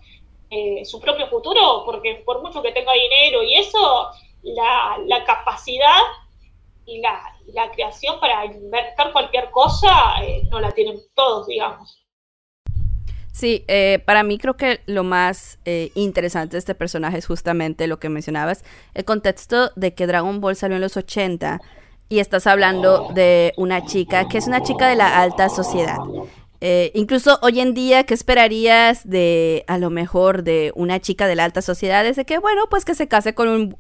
[0.50, 4.10] eh, su propio futuro, porque por mucho que tenga dinero y eso,
[4.42, 6.00] la, la capacidad
[6.86, 9.90] y la, la creación para inventar cualquier cosa
[10.22, 12.04] eh, no la tienen todos, digamos.
[13.32, 17.86] Sí, eh, para mí creo que lo más eh, interesante de este personaje es justamente
[17.86, 21.60] lo que mencionabas, el contexto de que Dragon Ball salió en los 80
[22.08, 25.98] y estás hablando de una chica que es una chica de la alta sociedad.
[26.60, 31.36] Eh, incluso hoy en día, ¿qué esperarías de a lo mejor de una chica de
[31.36, 32.04] la alta sociedad?
[32.04, 33.76] Es de que, bueno, pues que se case con un,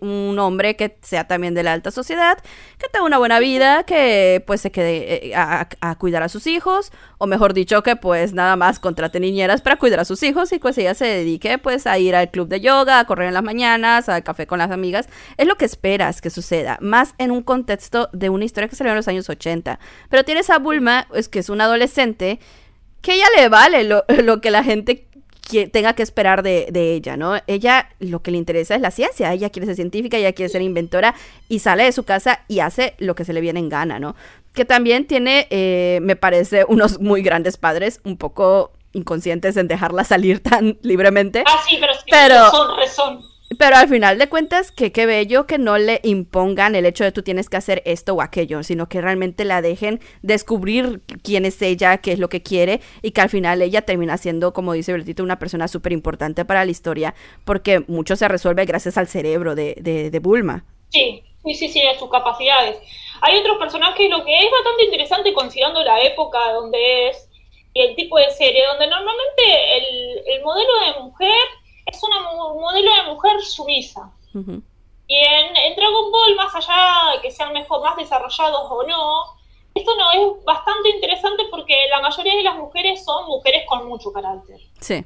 [0.00, 2.38] un, hombre que sea también de la alta sociedad,
[2.78, 5.68] que tenga una buena vida, que pues se quede eh, a,
[5.98, 10.00] cuidar a sus hijos, o mejor dicho, que pues nada más contrate niñeras para cuidar
[10.00, 12.98] a sus hijos y pues ella se dedique pues a ir al club de yoga,
[12.98, 15.08] a correr en las mañanas, al café con las amigas.
[15.36, 18.92] Es lo que esperas que suceda, más en un contexto de una historia que salió
[18.92, 19.78] en los años 80.
[20.10, 24.04] Pero tienes a Bulma, es que es una adolescente, que ella le vale lo,
[24.40, 25.06] que la gente
[25.70, 27.36] tenga que esperar de, ella, ¿no?
[27.46, 30.62] Ella lo que le interesa es la ciencia, ella quiere ser científica, ella quiere ser
[30.62, 31.14] inventora
[31.48, 34.16] y sale de su casa y hace lo que se le viene en gana, ¿no?
[34.54, 40.02] Que también tiene, eh, me parece, unos muy grandes padres, un poco inconscientes en dejarla
[40.02, 41.44] salir tan libremente.
[41.46, 42.50] Ah, sí, pero, pero
[42.88, 43.22] son,
[43.58, 47.12] pero al final de cuentas, que qué bello que no le impongan el hecho de
[47.12, 51.62] tú tienes que hacer esto o aquello, sino que realmente la dejen descubrir quién es
[51.62, 54.92] ella, qué es lo que quiere, y que al final ella termina siendo, como dice
[54.92, 59.54] Bertito, una persona súper importante para la historia, porque mucho se resuelve gracias al cerebro
[59.54, 59.76] de,
[60.10, 60.64] de, Bulma.
[60.88, 62.78] Sí, sí, sí, sí, a sus capacidades.
[63.20, 67.28] Hay otros personajes, lo que es bastante interesante considerando la época donde es
[67.74, 69.42] y el tipo de serie, donde normalmente
[69.76, 71.36] el, el modelo de mujer
[71.86, 72.10] es un
[72.60, 74.12] modelo de mujer sumisa.
[75.08, 79.36] Y en, Dragon Ball, más allá de que sean mejor, más desarrollados o no,
[79.74, 84.12] esto no es bastante interesante porque la mayoría de las mujeres son mujeres con mucho
[84.12, 84.58] carácter.
[84.80, 85.04] Sí.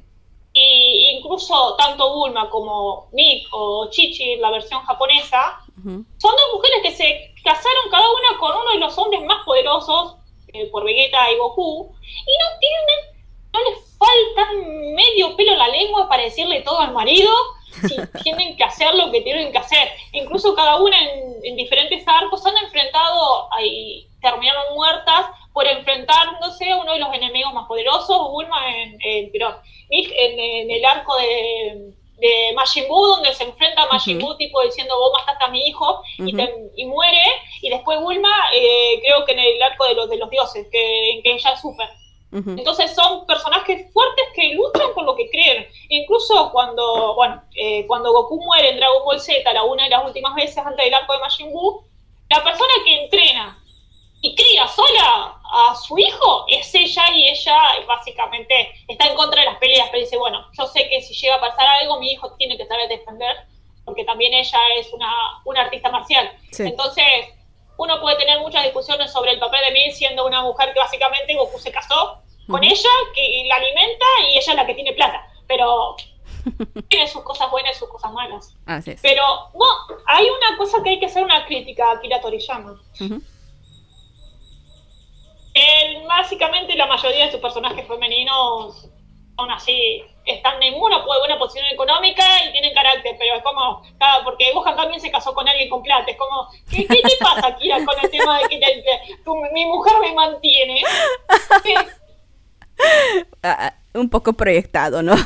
[0.52, 6.92] Y incluso tanto Bulma como Nick o Chichi, la versión japonesa, son dos mujeres que
[6.92, 10.16] se casaron cada una con uno de los hombres más poderosos
[10.52, 13.19] eh, por Vegeta y Goku, y no tienen,
[13.52, 14.52] no les falta
[14.94, 17.30] medio pelo en la lengua para decirle todo al marido
[17.86, 19.90] si tienen que hacer lo que tienen que hacer.
[20.12, 20.96] Incluso cada una
[21.42, 27.52] en, diferentes arcos han enfrentado y terminaron muertas por enfrentándose a uno de los enemigos
[27.52, 33.82] más poderosos, Bulma en, en, en el arco de de Majin Buu, donde se enfrenta
[33.82, 37.22] a Majin Buu, tipo diciendo, vos mataste a mi hijo, y, muere,
[37.62, 41.10] y después Bulma, eh, creo que en el arco de los, de los dioses, que,
[41.12, 41.56] en que ella
[42.30, 42.58] súper.
[42.58, 45.66] Entonces son personajes fuertes que luchan por lo que creen.
[45.88, 50.04] Incluso cuando, bueno, eh, cuando Goku muere en Dragon Ball Z, la una de las
[50.04, 51.84] últimas veces antes del arco de Majin Buu,
[52.28, 53.58] la persona que entrena
[54.22, 57.58] y cría sola a su hijo, es ella y ella
[57.88, 61.36] básicamente está en contra de las peleas, pero dice, bueno, yo sé que si llega
[61.36, 63.36] a pasar algo, mi hijo tiene que a defender,
[63.84, 65.10] porque también ella es una,
[65.44, 66.30] una artista marcial.
[66.58, 67.04] Entonces,
[67.78, 71.34] uno puede tener muchas discusiones sobre el papel de mí siendo una mujer que básicamente
[71.34, 71.69] Goku se
[72.50, 75.96] con ella, que la alimenta y ella es la que tiene plata, pero
[76.88, 78.56] tiene sus cosas buenas y sus cosas malas.
[79.02, 82.80] Pero, bueno, hay una cosa que hay que hacer una crítica a Akira Toriyama.
[86.06, 88.88] Básicamente la mayoría de sus personajes femeninos
[89.36, 94.24] son así, están en una buena posición económica y tienen carácter, pero es como, claro,
[94.24, 97.48] porque Gohan también se casó con alguien con plata, es como, ¿qué, qué te pasa,
[97.48, 99.00] aquí con el tema de que
[99.52, 100.82] mi mujer me mantiene?
[101.72, 101.84] Ah,
[103.42, 105.16] ah, un poco proyectado, ¿no?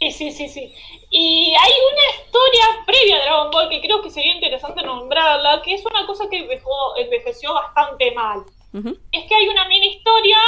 [0.00, 0.74] sí, sí, sí, sí.
[1.10, 5.74] Y hay una historia previa a Dragon Ball que creo que sería interesante nombrarla, que
[5.74, 6.48] es una cosa que
[6.96, 8.44] envejeció bastante mal.
[9.12, 10.38] Es que hay una mini historia,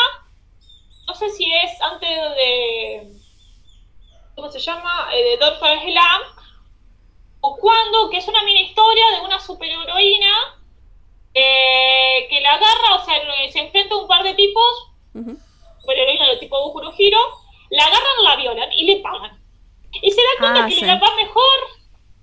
[1.06, 3.12] no sé si es antes de.
[4.34, 5.08] ¿Cómo se llama?
[5.14, 6.22] Eh, de Dorfa Slam,
[7.40, 10.56] o cuando, que es una mini historia de una superheroína
[11.32, 13.14] eh, que la agarra, o sea,
[13.52, 14.90] se enfrenta a un par de tipos,
[15.86, 17.20] superheroína del tipo Bukuro Hiro,
[17.70, 19.40] la agarran, la violan y le pagan.
[20.02, 21.58] Y se da cuenta ah, que le va mejor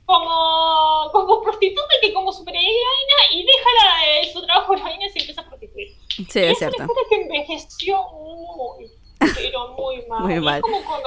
[0.05, 5.41] como, como prostituta que como superheroína y deja la, su trabajo heroína y se empieza
[5.41, 5.87] a prostituir.
[6.29, 6.83] Sí, es, cierto.
[6.83, 10.21] Es que envejeció muy, pero muy mal.
[10.23, 10.61] muy mal.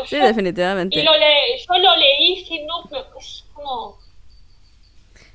[0.07, 0.98] sí, definitivamente.
[0.98, 3.98] Y lo yo lo leí que no, pero es como...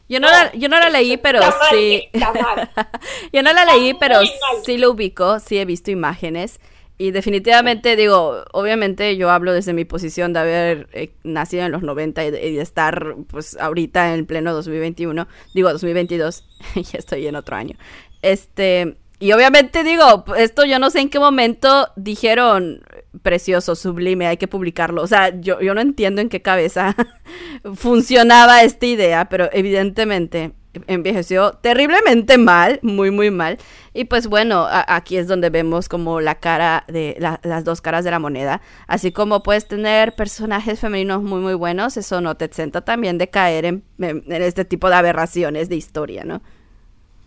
[0.10, 2.10] Yo no, la, yo no la leí, pero sí.
[3.32, 4.20] yo no la leí, pero
[4.66, 6.60] sí lo ubico, sí he visto imágenes.
[7.02, 11.82] Y definitivamente, digo, obviamente yo hablo desde mi posición de haber eh, nacido en los
[11.82, 16.44] 90 y de, estar, pues, ahorita en pleno 2021, digo, 2022,
[16.76, 17.76] ya estoy en otro año.
[18.22, 22.84] Este, y obviamente digo, esto yo no sé en qué momento dijeron,
[23.24, 25.02] precioso, sublime, hay que publicarlo.
[25.02, 26.96] O sea, yo, yo no entiendo en qué cabeza
[27.74, 30.52] funcionaba esta idea, pero evidentemente
[30.88, 33.58] envejeció terriblemente mal, muy, muy mal.
[33.94, 38.12] Y pues bueno, aquí es donde vemos como la cara de las dos caras de
[38.12, 38.62] la moneda.
[38.88, 43.30] Así como puedes tener personajes femeninos muy, muy buenos, eso no te exenta también de
[43.30, 43.84] caer en,
[44.28, 46.42] este tipo de aberraciones de historia, ¿no?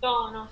[0.03, 0.49] No, no.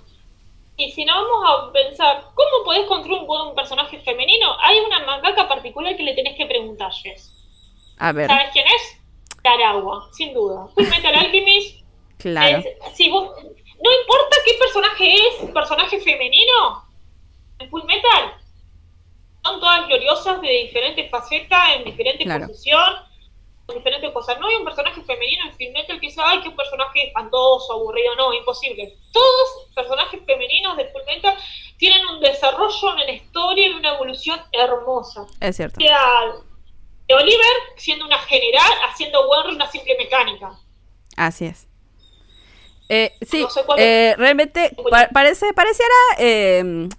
[0.77, 4.47] Y si no vamos a pensar, ¿cómo puedes construir un buen personaje femenino?
[4.63, 7.31] Hay una mangaka particular que le tenés que preguntar, Jess.
[7.99, 8.27] A ver.
[8.27, 8.99] ¿Sabes quién es?
[9.43, 10.67] Taragua, sin duda.
[10.77, 11.82] Metal Alchemist
[12.23, 12.63] Claro.
[12.93, 16.87] si vos, no importa qué personaje es, personaje femenino,
[17.59, 18.33] en Full Metal,
[19.43, 23.01] son todas gloriosas de diferentes facetas, en diferentes posiciones,
[23.65, 24.39] con diferentes cosas.
[24.39, 27.73] No hay un personaje femenino en Full Metal que sea, ay, qué un personaje espantoso,
[27.73, 28.95] aburrido, no, imposible.
[29.11, 31.37] Todos personajes femeninos de Full Metal
[31.77, 35.25] tienen un desarrollo en la historia y una evolución hermosa.
[35.41, 35.77] Es cierto.
[35.81, 36.31] sea,
[37.05, 40.57] de Oliver siendo una general, haciendo Warren una simple mecánica.
[41.17, 41.67] Así es.
[42.93, 43.43] Eh, sí,
[43.77, 44.71] eh, realmente
[45.11, 46.89] parece, pareciera em,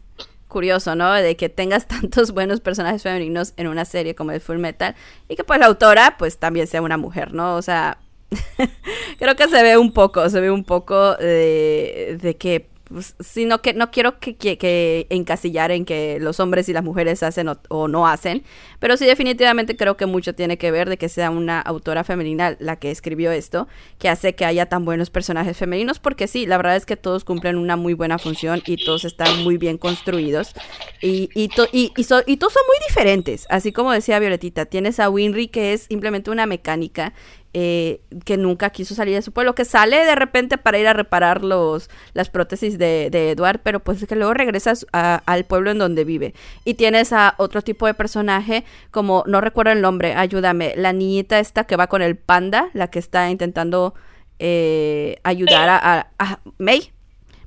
[0.48, 1.12] curioso, ¿no?
[1.12, 4.96] De que tengas tantos buenos personajes femeninos en una serie como el Full Metal
[5.28, 7.54] y que pues la autora pues también sea una mujer, ¿no?
[7.54, 7.98] O sea,
[9.20, 12.73] creo que se ve un poco, se ve un poco de, de que
[13.20, 17.48] sino que no quiero que, que, encasillar en que los hombres y las mujeres hacen
[17.68, 18.42] o, no hacen,
[18.78, 22.56] pero sí definitivamente creo que mucho tiene que ver de que sea una autora femenina
[22.58, 23.68] la que escribió esto,
[23.98, 27.24] que hace que haya tan buenos personajes femeninos, porque sí, la verdad es que todos
[27.24, 30.54] cumplen una muy buena función y todos están muy bien construidos
[31.00, 35.10] y, y, y, y, y todos son muy diferentes, así como decía Violetita, tienes a
[35.10, 37.12] Winry que es simplemente una mecánica
[37.56, 40.92] eh, que nunca quiso salir de su pueblo, que sale de repente para ir a
[40.92, 45.78] reparar los, las prótesis de, de Edward, pero pues que luego regresas al pueblo en
[45.78, 46.34] donde vive.
[46.64, 51.38] Y tienes a otro tipo de personaje, como, no recuerdo el nombre, ayúdame, la niñita
[51.38, 53.94] esta que va con el panda, la que está intentando
[54.40, 56.90] eh, ayudar a, a, May.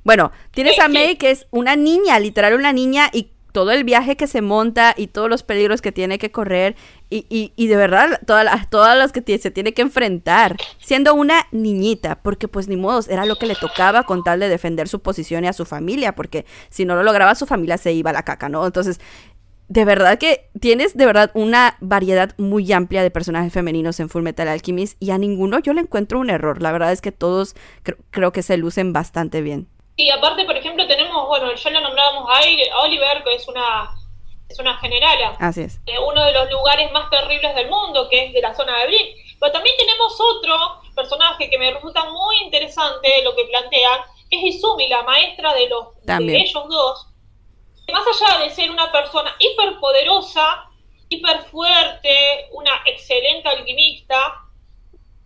[0.04, 4.16] Bueno, tienes a May que es una niña, literal una niña, y todo el viaje
[4.16, 6.76] que se monta y todos los peligros que tiene que correr
[7.10, 11.14] y, y, y de verdad todas las, todas las que se tiene que enfrentar siendo
[11.14, 14.88] una niñita porque pues ni modo era lo que le tocaba con tal de defender
[14.88, 18.10] su posición y a su familia porque si no lo lograba su familia se iba
[18.10, 18.66] a la caca, ¿no?
[18.66, 19.00] Entonces
[19.68, 24.22] de verdad que tienes de verdad una variedad muy amplia de personajes femeninos en Full
[24.22, 26.62] Metal Alchemist y a ninguno yo le encuentro un error.
[26.62, 27.54] La verdad es que todos
[28.10, 29.68] creo que se lucen bastante bien.
[29.98, 33.92] Y aparte, por ejemplo, tenemos, bueno, ya lo nombrábamos a Oliver, que es una
[34.48, 35.36] es una generala.
[35.40, 35.84] Así es.
[35.84, 38.86] De uno de los lugares más terribles del mundo, que es de la zona de
[38.86, 39.06] Brin.
[39.40, 40.56] Pero también tenemos otro
[40.94, 45.68] personaje que me resulta muy interesante lo que plantean, que es Izumi, la maestra de
[45.68, 47.08] los de ellos dos,
[47.92, 50.68] más allá de ser una persona hiperpoderosa,
[51.08, 54.44] hiperfuerte, una excelente alquimista,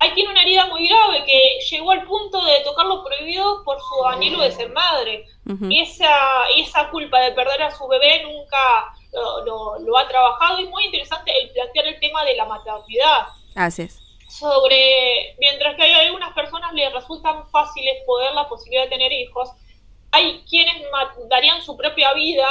[0.03, 3.79] ahí tiene una herida muy grave que llegó al punto de tocar lo prohibido por
[3.81, 5.27] su anhelo de ser madre.
[5.69, 6.19] Y esa,
[6.57, 8.95] esa culpa de perder a su bebé nunca
[9.45, 10.61] lo, lo, ha trabajado.
[10.61, 13.29] Y es muy interesante el plantear el tema de la maternidad.
[13.55, 14.01] Así es.
[14.29, 19.51] Sobre, mientras que hay algunas personas les resultan fáciles poder la posibilidad de tener hijos,
[20.11, 20.83] hay quienes
[21.29, 22.49] darían su propia vida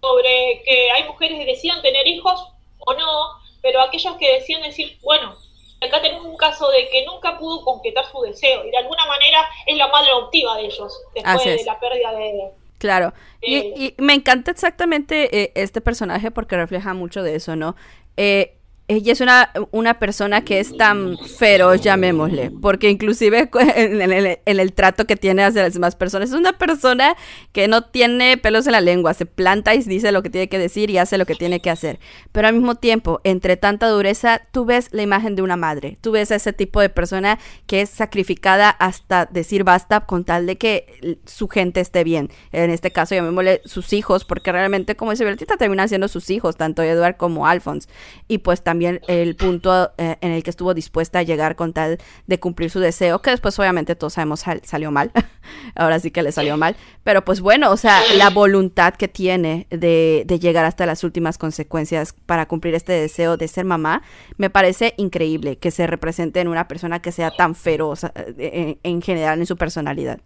[0.00, 2.48] sobre que hay mujeres que decían tener hijos
[2.78, 3.30] o no,
[3.62, 5.36] pero aquellas que decían decir, bueno,
[5.80, 9.48] acá tenemos un caso de que nunca pudo concretar su deseo y de alguna manera
[9.66, 12.50] es la madre adoptiva de ellos después de la pérdida de...
[12.78, 17.74] Claro, y, y, me encanta exactamente eh, este personaje porque refleja mucho de eso, ¿no?
[18.18, 18.55] Eh,
[18.88, 25.06] ella es una, una, persona que es tan feroz, llamémosle, porque inclusive en el, trato
[25.06, 27.16] que tiene hacia las demás personas, es una persona
[27.52, 30.58] que no tiene pelos en la lengua, se planta y dice lo que tiene que
[30.58, 31.98] decir y hace lo que tiene que hacer.
[32.30, 36.12] Pero al mismo tiempo, entre tanta dureza, tú ves la imagen de una madre, tú
[36.12, 40.58] ves a ese tipo de persona que es sacrificada hasta decir basta con tal de
[40.58, 42.30] que su gente esté bien.
[42.52, 46.56] En este caso, llamémosle sus hijos, porque realmente, como dice Bertita, terminan siendo sus hijos,
[46.56, 47.88] tanto Edward como Alphonse.
[48.28, 51.72] Y pues también también el punto eh, en el que estuvo dispuesta a llegar con
[51.72, 51.96] tal
[52.26, 55.10] de cumplir su deseo, que después obviamente todos sabemos salió mal,
[55.74, 59.66] ahora sí que le salió mal, pero pues bueno, o sea, la voluntad que tiene
[59.70, 64.02] de, de llegar hasta las últimas consecuencias para cumplir este deseo de ser mamá,
[64.36, 69.00] me parece increíble que se represente en una persona que sea tan feroz eh, en,
[69.00, 70.20] general en su personalidad.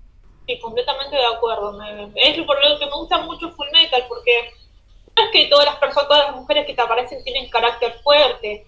[0.48, 1.78] Sí, completamente de acuerdo.
[2.16, 4.51] es por lo que me gusta mucho Full Metal, porque
[5.25, 8.64] es que todas las personas, todas las mujeres que te aparecen tienen carácter fuerte.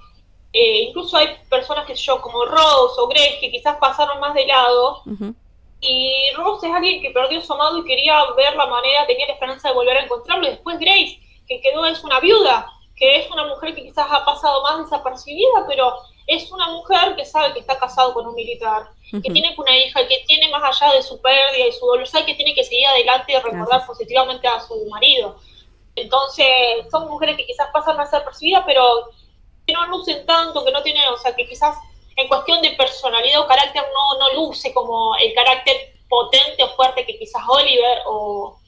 [0.52, 4.46] Eh, incluso hay personas que yo, como Rose o Grace, que quizás pasaron más de
[4.46, 5.02] lado.
[5.80, 9.32] Y Rose es alguien que perdió su amado y quería ver la manera, tenía la
[9.32, 10.46] esperanza de volver a encontrarlo.
[10.46, 14.24] Y después Grace, que quedó, es una viuda, que es una mujer que quizás ha
[14.24, 15.92] pasado más desapercibida, pero
[16.26, 20.06] es una mujer que sabe que está casado con un militar, que tiene una hija,
[20.06, 22.86] que tiene más allá de su pérdida y su dolor, sabe que tiene que seguir
[22.86, 25.36] adelante y recordar positivamente a su marido.
[25.94, 26.46] Entonces,
[26.90, 29.10] son mujeres que quizás pasan a ser percibidas, pero
[29.66, 31.76] que no lucen tanto, que no tienen, o sea, que quizás
[32.16, 37.06] en cuestión de personalidad o carácter no, no luce como el carácter potente o fuerte
[37.06, 38.58] que quizás Oliver o,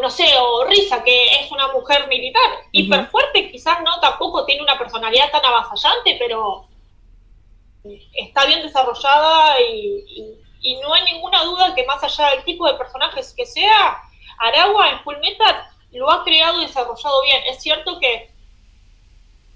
[0.00, 2.64] no sé, o Risa, que es una mujer militar.
[2.72, 6.66] Hiper fuerte, quizás no, tampoco tiene una personalidad tan avasallante, pero
[8.14, 12.74] está bien desarrollada y, y, no hay ninguna duda que más allá del tipo de
[12.74, 13.98] personajes que sea,
[14.38, 17.42] Aragua en Full Metal lo ha creado y desarrollado bien.
[17.48, 18.30] Es cierto que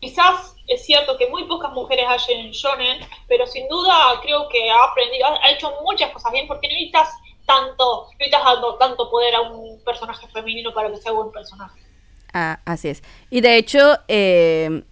[0.01, 4.71] quizás es cierto que muy pocas mujeres hay en shonen, pero sin duda creo que
[4.71, 7.11] ha aprendido, ha hecho muchas cosas bien porque necesitas
[7.47, 11.81] tanto, necesitas dando tanto poder a un personaje femenino para que sea buen personaje.
[12.35, 13.03] Ah, así es.
[13.31, 14.83] Y de hecho, eh,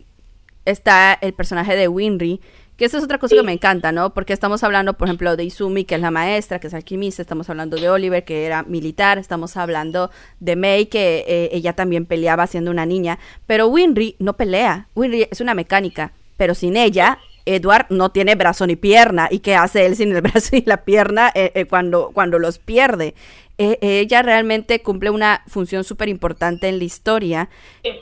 [0.64, 2.40] está el personaje de Winry,
[2.76, 4.12] que esa es otra cosa que me encanta, ¿no?
[4.12, 7.48] Porque estamos hablando, por ejemplo, de Izumi, que es la maestra, que es alquimista, estamos
[7.48, 10.10] hablando de Oliver, que era militar, estamos hablando
[10.40, 15.28] de May, que eh, ella también peleaba siendo una niña, pero Winry no pelea, Winry
[15.30, 19.86] es una mecánica, pero sin ella, Edward no tiene brazo ni pierna, ¿y qué hace
[19.86, 23.14] él sin el brazo y la pierna eh, eh, cuando, cuando los pierde?
[23.58, 27.48] E, ella realmente cumple una función súper importante en la historia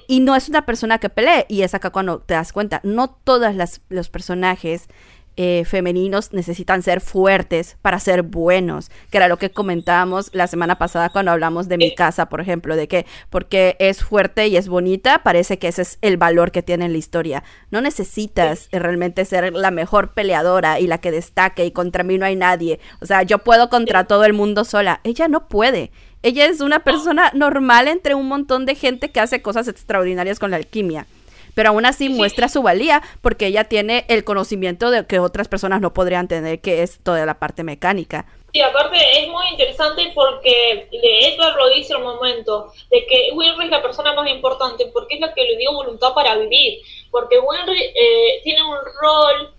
[0.08, 1.46] y no es una persona que pelee.
[1.48, 3.54] Y es acá cuando te das cuenta, no todos
[3.88, 4.88] los personajes
[5.36, 10.78] eh, femeninos necesitan ser fuertes para ser buenos, que era lo que comentábamos la semana
[10.78, 14.68] pasada cuando hablamos de mi casa, por ejemplo, de que porque es fuerte y es
[14.68, 17.42] bonita, parece que ese es el valor que tiene en la historia.
[17.70, 22.26] No necesitas realmente ser la mejor peleadora y la que destaque y contra mí no
[22.26, 22.78] hay nadie.
[23.00, 25.00] O sea, yo puedo contra todo el mundo sola.
[25.04, 25.90] Ella no puede.
[26.22, 30.50] Ella es una persona normal entre un montón de gente que hace cosas extraordinarias con
[30.50, 31.06] la alquimia
[31.54, 35.80] pero aún así muestra su valía porque ella tiene el conocimiento de que otras personas
[35.80, 38.26] no podrían tener, que es toda la parte mecánica.
[38.52, 43.70] Sí, aparte es muy interesante porque Edward lo dice un momento, de que Winry es
[43.70, 46.80] la persona más importante porque es la que le dio voluntad para vivir,
[47.10, 49.54] porque Winry eh, tiene un rol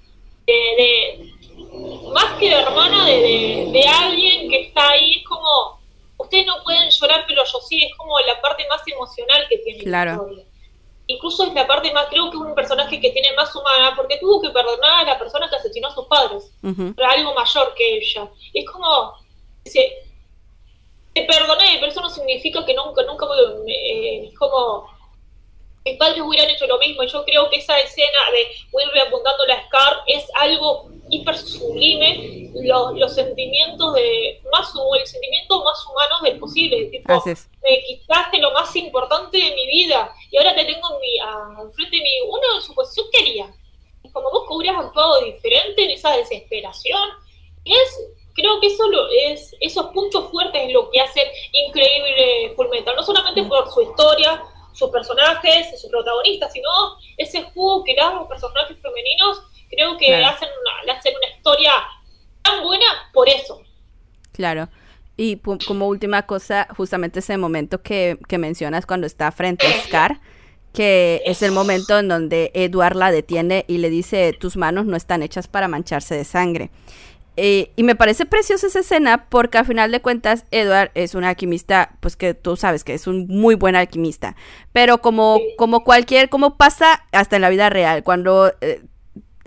[0.46, 1.34] de,
[2.14, 5.82] más que de hermana de, de, alguien que está ahí, es como,
[6.18, 9.84] ustedes no pueden llorar, pero yo sí, es como la parte más emocional que tiene
[9.84, 10.46] la historia
[11.08, 14.18] incluso es la parte más, creo que es un personaje que tiene más humana, porque
[14.18, 17.98] tuvo que perdonar a la persona que asesinó a sus padres, pero algo mayor que
[17.98, 18.30] ella.
[18.54, 19.14] es como,
[19.64, 20.06] dice,
[21.14, 23.26] te perdoné, pero eso no significa que nunca, nunca,
[23.68, 24.90] eh, es como,
[25.86, 29.46] mis padres hubieran hecho lo mismo, y yo creo que esa escena de Will apuntando
[29.46, 36.40] la Scar es algo hiper sublime, los, sentimientos de más el sentimiento más humano del
[36.40, 41.72] posible, tipo, me quitaste lo más importante de mi vida, y ahora te tengo mi,
[41.72, 43.56] frente de mí, uno de su posición quería,
[44.12, 47.10] como vos hubieras actuado diferente en esa desesperación,
[47.64, 51.22] es creo que eso lo es esos puntos fuertes es lo que hace
[51.54, 52.98] increíble Fullmetal.
[52.98, 56.70] No solamente por su historia sus personajes sus protagonistas sino
[57.16, 60.50] ese juego que dan los personajes femeninos creo que hacen
[60.84, 61.72] una, hacen una historia
[62.44, 63.62] tan buena por eso.
[64.34, 64.68] Claro
[65.18, 65.38] y
[65.68, 70.20] como última cosa, justamente ese momento que, que mencionas cuando está frente a Scar,
[70.74, 74.98] que es el momento en donde Edward la detiene y le dice, tus manos no
[74.98, 76.70] están hechas para mancharse de sangre.
[77.38, 81.26] Eh, y me parece preciosa esa escena porque al final de cuentas Edward es un
[81.26, 84.36] alquimista, pues que tú sabes que es un muy buen alquimista.
[84.72, 88.84] Pero como, como cualquier, como pasa hasta en la vida real, cuando eh,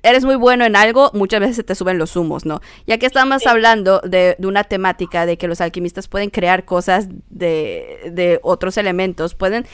[0.02, 2.60] eres muy bueno en algo, muchas veces se te suben los humos, ¿no?
[2.86, 7.08] Ya que estamos hablando de, de, una temática de que los alquimistas pueden crear cosas
[7.30, 9.66] de, de otros elementos, pueden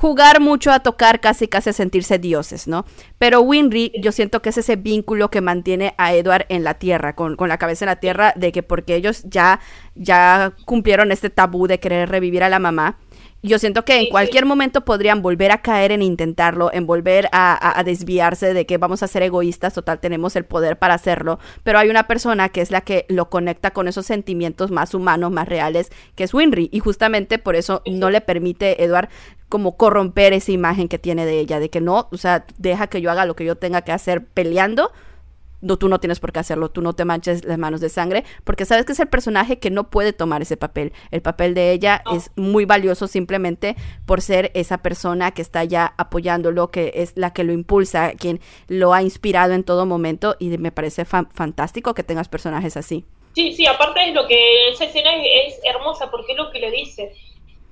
[0.00, 2.86] jugar mucho a tocar casi casi a sentirse dioses, ¿no?
[3.18, 7.14] Pero Winry yo siento que es ese vínculo que mantiene a Edward en la tierra,
[7.14, 9.60] con, con, la cabeza en la tierra, de que porque ellos ya,
[9.94, 12.96] ya cumplieron este tabú de querer revivir a la mamá,
[13.42, 17.82] yo siento que en cualquier momento podrían volver a caer en intentarlo, en volver a,
[17.84, 21.88] desviarse de que vamos a ser egoístas, total, tenemos el poder para hacerlo, pero hay
[21.88, 25.90] una persona que es la que lo conecta con esos sentimientos más humanos, más reales,
[26.14, 29.08] que es Winry, y justamente por eso no le permite, Edward,
[29.48, 33.00] como corromper esa imagen que tiene de ella, de que no, o sea, deja que
[33.00, 34.92] yo haga lo que yo tenga que hacer peleando,
[35.60, 38.24] no, tú no tienes por qué hacerlo, tú no te manches las manos de sangre,
[38.44, 40.92] porque sabes que es el personaje que no puede tomar ese papel.
[41.10, 45.94] El papel de ella es muy valioso simplemente por ser esa persona que está ya
[45.98, 50.56] apoyándolo, que es la que lo impulsa, quien lo ha inspirado en todo momento y
[50.58, 53.04] me parece fantástico que tengas personajes así.
[53.34, 56.70] Sí, sí, aparte es lo que esa escena es, hermosa porque es lo que le
[56.70, 57.12] dice.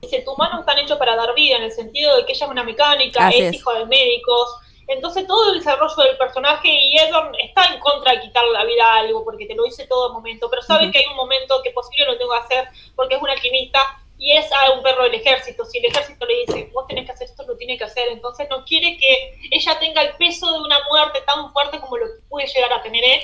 [0.00, 2.52] Dice, tus manos están hechas para dar vida, en el sentido de que ella es
[2.52, 4.48] una mecánica, es, es hijo de médicos,
[4.88, 8.84] entonces todo el desarrollo del personaje y Edward está en contra de quitarle la vida
[8.84, 11.70] a algo porque te lo dice todo momento, pero sabe que hay un momento que
[11.70, 13.80] posible lo tengo que hacer porque es un alquimista
[14.18, 15.64] y es a un perro del ejército.
[15.64, 18.08] Si el ejército le dice, vos tenés que hacer esto, lo tiene que hacer.
[18.08, 22.06] Entonces no quiere que ella tenga el peso de una muerte tan fuerte como lo
[22.28, 23.20] puede llegar a tener él.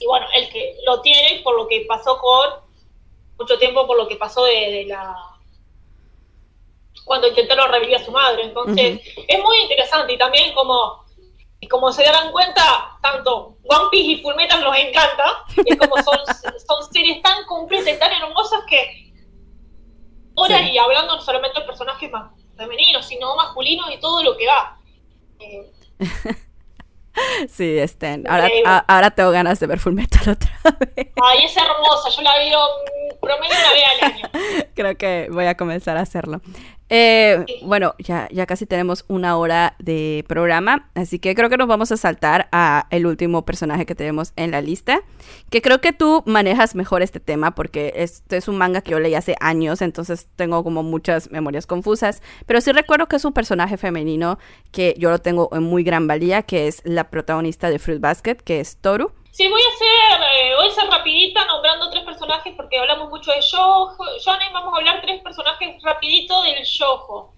[0.00, 2.60] Y bueno, el que lo tiene por lo que pasó con
[3.38, 5.16] mucho tiempo, por lo que pasó de, la
[7.04, 8.44] cuando intentaron revivir a su madre.
[8.44, 11.05] Entonces, es muy interesante y también como
[11.66, 15.44] y como se darán cuenta, tanto One Piece y Fullmetal nos encanta.
[15.64, 16.16] Es como son,
[16.68, 19.12] son series tan completas y tan hermosas que.
[20.36, 24.46] Ahora, y hablando no solamente de personajes más femeninos, sino masculinos y todo lo que.
[25.40, 25.72] Eh,
[27.48, 28.30] sí, estén.
[28.30, 28.48] Ahora,
[28.86, 31.08] ahora tengo ganas de ver Fullmetal otra vez.
[31.20, 32.10] Ay, es hermosa.
[32.10, 32.60] Yo la veo
[33.20, 34.30] promedio una vez al año.
[34.74, 36.40] Creo que voy a comenzar a hacerlo.
[36.88, 41.66] Eh, bueno, ya, ya casi tenemos una hora de programa, así que creo que nos
[41.66, 45.00] vamos a saltar a el último personaje que tenemos en la lista,
[45.50, 49.00] que creo que tú manejas mejor este tema porque este es un manga que yo
[49.00, 53.32] leí hace años, entonces tengo como muchas memorias confusas, pero sí recuerdo que es un
[53.32, 54.38] personaje femenino
[54.70, 58.36] que yo lo tengo en muy gran valía, que es la protagonista de Fruit Basket,
[58.36, 59.10] que es Toru.
[59.36, 63.30] Sí, voy a hacer, eh, voy a ser rapidita nombrando tres personajes porque hablamos mucho
[63.32, 63.94] de.
[64.24, 67.34] Johnny, vamos a hablar tres personajes rapidito del Shoujo.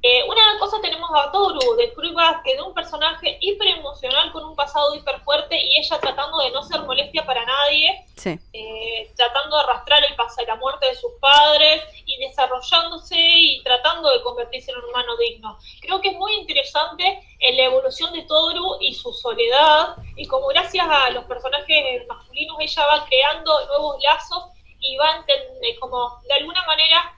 [0.00, 4.44] Eh, una cosa tenemos a Toru de Fruit Basket, de un personaje hiper emocional con
[4.44, 9.56] un pasado hiper fuerte y ella tratando de no ser molestia para nadie, eh, tratando
[9.56, 14.70] de arrastrar el pasado, la muerte de sus padres y desarrollándose y tratando de convertirse
[14.70, 15.58] en un humano digno.
[15.80, 20.46] Creo que es muy interesante en la evolución de Toru y su soledad y como
[20.46, 24.44] gracias a los personajes masculinos ella va creando nuevos lazos
[24.80, 25.24] y va
[25.80, 27.17] como de alguna manera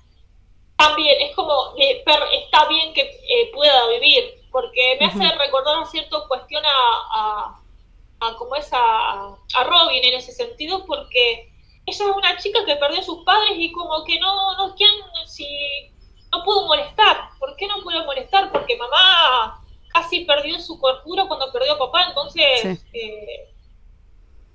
[0.81, 2.03] también es como, eh,
[2.33, 7.61] está bien que eh, pueda vivir, porque me hace recordar una cierta cuestión a,
[8.21, 11.53] a, como es a, Robin en ese sentido, porque
[11.85, 14.91] ella es una chica que perdió a sus padres y como que no, no, ¿quién,
[15.27, 15.47] si
[16.33, 17.29] no pudo molestar?
[17.39, 18.51] ¿Por qué no pudo molestar?
[18.51, 19.63] Porque mamá
[19.93, 23.53] casi perdió su cordura cuando perdió a papá, entonces eh,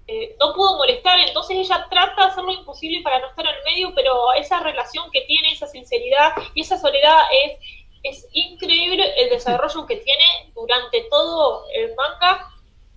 [0.07, 3.63] eh, no pudo molestar, entonces ella trata de hacer lo imposible para no estar en
[3.63, 7.59] medio, pero esa relación que tiene, esa sinceridad y esa soledad es,
[8.03, 12.51] es increíble el desarrollo que tiene durante todo el manga,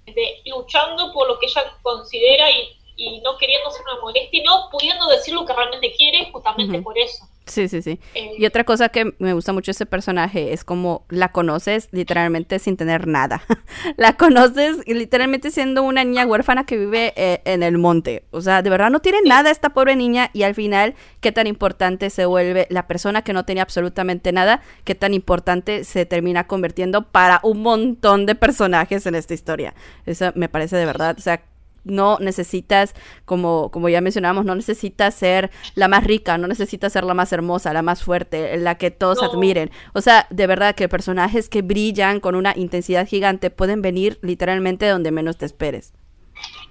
[0.05, 4.43] de, luchando por lo que ella considera y y no queriendo ser una molestia y
[4.43, 7.29] no pudiendo decir lo que realmente quiere justamente por eso.
[7.47, 7.99] Sí, sí, sí.
[8.15, 11.89] Eh, y otra cosa que me gusta mucho de este personaje es como la conoces
[11.93, 13.43] literalmente sin tener nada.
[13.97, 18.25] la conoces literalmente siendo una niña huérfana que vive eh, en el monte.
[18.33, 21.47] O sea, de verdad no tiene nada esta pobre niña y al final qué tan
[21.47, 26.49] importante se vuelve la persona que no tenía absolutamente nada, qué tan importante se termina
[26.49, 29.75] convirtiendo para un montón de personajes en esta historia.
[30.05, 31.43] Eso me parece de verdad, o sea,
[31.85, 37.05] no necesitas, como, como ya mencionábamos, no necesitas ser la más rica, no necesitas ser
[37.05, 39.71] la más hermosa, la más fuerte, la que todos admiren.
[39.95, 44.87] O sea, de verdad que personajes que brillan con una intensidad gigante pueden venir literalmente
[44.87, 45.93] donde menos te esperes.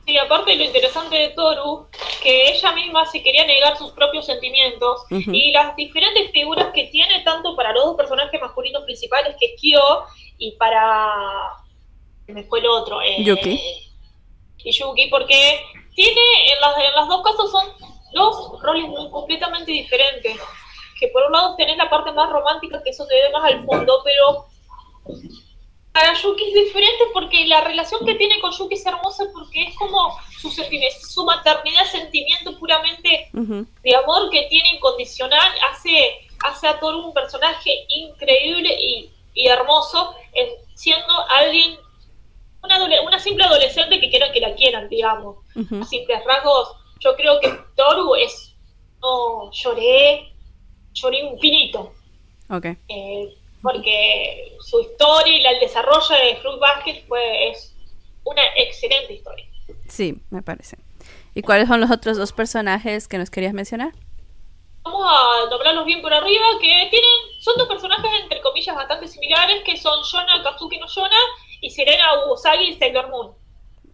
[0.05, 1.87] Sí, aparte lo interesante de Toru,
[2.23, 7.21] que ella misma se quería negar sus propios sentimientos y las diferentes figuras que tiene
[7.25, 10.05] tanto para los dos personajes masculinos principales, que es Kyo,
[10.37, 11.11] y para...
[12.27, 13.01] me fue el otro.
[13.01, 13.59] Eh, Yuki
[14.63, 15.61] y Yuki, porque
[15.95, 16.21] tiene,
[16.53, 17.67] en las, en las dos casos son
[18.13, 20.37] dos roles muy completamente diferentes.
[20.99, 23.65] Que por un lado tenés la parte más romántica, que eso se ve más al
[23.65, 24.47] fondo, pero
[25.91, 29.75] para Yuki es diferente porque la relación que tiene con Yuki es hermosa porque es
[29.75, 37.05] como su, su maternidad, sentimiento puramente de amor que tiene incondicional, hace, hace a todo
[37.05, 40.13] un personaje increíble y, y hermoso,
[40.75, 41.79] siendo alguien
[42.63, 45.37] una, simple adolescente que quiera que la quieran, digamos.
[45.55, 48.55] A simples rasgos, yo creo que Toru es.
[49.01, 50.33] No, lloré,
[50.93, 51.93] lloré infinito.
[52.49, 52.65] Ok.
[52.87, 57.75] Eh, porque su historia y el desarrollo de Fruit Basket fue, es
[58.23, 59.45] una excelente historia.
[59.87, 60.77] Sí, me parece.
[61.33, 63.93] ¿Y cuáles son los otros dos personajes que nos querías mencionar?
[64.83, 69.61] Vamos a doblarlos bien por arriba, que tienen, son dos personajes entre comillas bastante similares,
[69.63, 71.17] que son Yona, Katsuki no Yona
[71.61, 73.35] y Serena Usagi y Sailor Moon.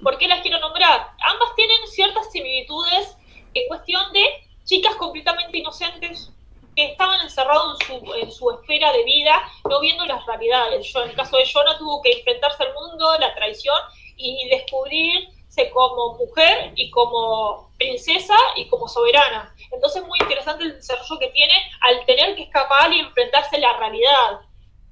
[0.01, 1.11] ¿Por qué las quiero nombrar?
[1.25, 3.17] Ambas tienen ciertas similitudes
[3.53, 4.25] en cuestión de
[4.65, 6.31] chicas completamente inocentes
[6.75, 10.91] que estaban encerrados en su, en su esfera de vida, no viendo las realidades.
[10.91, 13.77] Yo, en el caso de Jonah tuvo que enfrentarse al mundo, la traición
[14.17, 19.53] y descubrirse como mujer y como princesa y como soberana.
[19.71, 23.59] Entonces es muy interesante el desarrollo que tiene al tener que escapar y enfrentarse a
[23.59, 24.41] la realidad.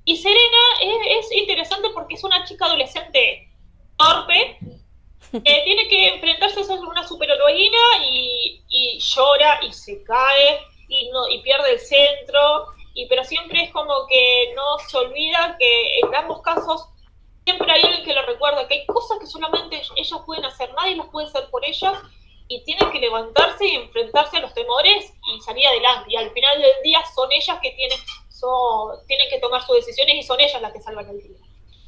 [0.06, 0.58] Y Serena
[1.10, 3.50] es, interesante porque es una chica adolescente
[3.98, 4.58] torpe,
[5.32, 11.28] que tiene que enfrentarse a una superheroína y, y llora y se cae y, no,
[11.30, 16.16] y pierde el centro, y, pero siempre es como que no se olvida que en
[16.16, 16.90] ambos casos
[17.46, 20.96] siempre hay alguien que lo recuerda, que hay cosas que solamente ellas pueden hacer, nadie
[20.96, 21.98] las puede hacer por ellas,
[22.48, 26.12] y tienen que levantarse y enfrentarse a los temores y salir adelante.
[26.12, 27.98] Y al final del día son ellas que tienen
[29.08, 31.38] tienen que tomar sus decisiones y son ellas las que salvan el día.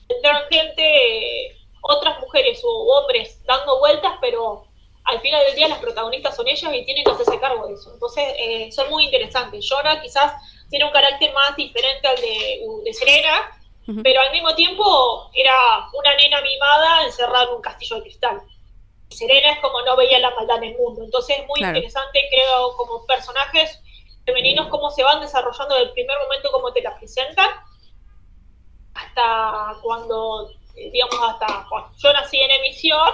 [0.07, 4.65] Tendrán gente, otras mujeres u hombres dando vueltas, pero
[5.05, 7.93] al final del día las protagonistas son ellas y tienen que hacerse cargo de eso.
[7.93, 9.67] Entonces, eh, son muy interesantes.
[9.69, 10.33] Jonah quizás
[10.69, 13.59] tiene un carácter más diferente al de, Serena,
[14.01, 15.53] pero al mismo tiempo era
[15.93, 18.41] una nena mimada encerrada en un castillo de cristal.
[19.09, 21.03] Serena es como no veía la maldad en el mundo.
[21.03, 23.82] Entonces, es muy interesante, creo, como personajes
[24.25, 27.49] femeninos, cómo se van desarrollando del primer momento, cómo te las presentan,
[28.93, 33.09] hasta cuando, eh, digamos, hasta cuando yo nací en emisión,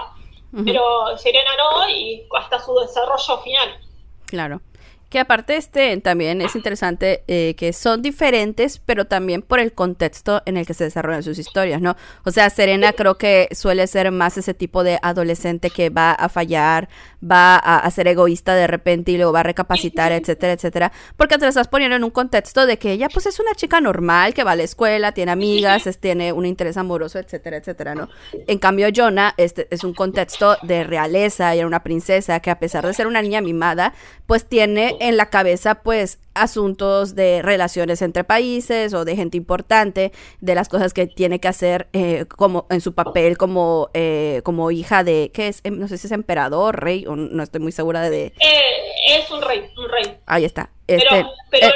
[0.65, 3.79] pero Serena no, y hasta su desarrollo final.
[4.25, 4.61] Claro.
[5.09, 10.43] Que aparte este también es interesante eh, que son diferentes, pero también por el contexto
[10.45, 11.95] en el que se desarrollan sus historias, ¿no?
[12.25, 16.29] O sea, Serena creo que suele ser más ese tipo de adolescente que va a
[16.29, 16.89] fallar,
[17.23, 21.45] va a, ser egoísta de repente y luego va a recapacitar, etcétera, etcétera, porque te
[21.45, 24.43] lo estás poniendo en un contexto de que ella pues es una chica normal, que
[24.43, 28.09] va a la escuela, tiene amigas, tiene un interés amoroso, etcétera, etcétera, ¿no?
[28.47, 32.59] En cambio, Jonah este, es un contexto de realeza y era una princesa que a
[32.59, 33.93] pesar de ser una niña mimada,
[34.27, 40.11] pues tiene en la cabeza pues asuntos de relaciones entre países o de gente importante,
[40.39, 44.71] de las cosas que tiene que hacer eh, como en su papel como, eh, como
[44.71, 45.61] hija de, ¿qué es?
[45.65, 48.33] No sé si es emperador, rey, o no estoy muy segura de...
[48.39, 50.17] Eh, es un rey, un rey.
[50.25, 50.69] Ahí está.
[50.85, 51.73] pero, este, pero,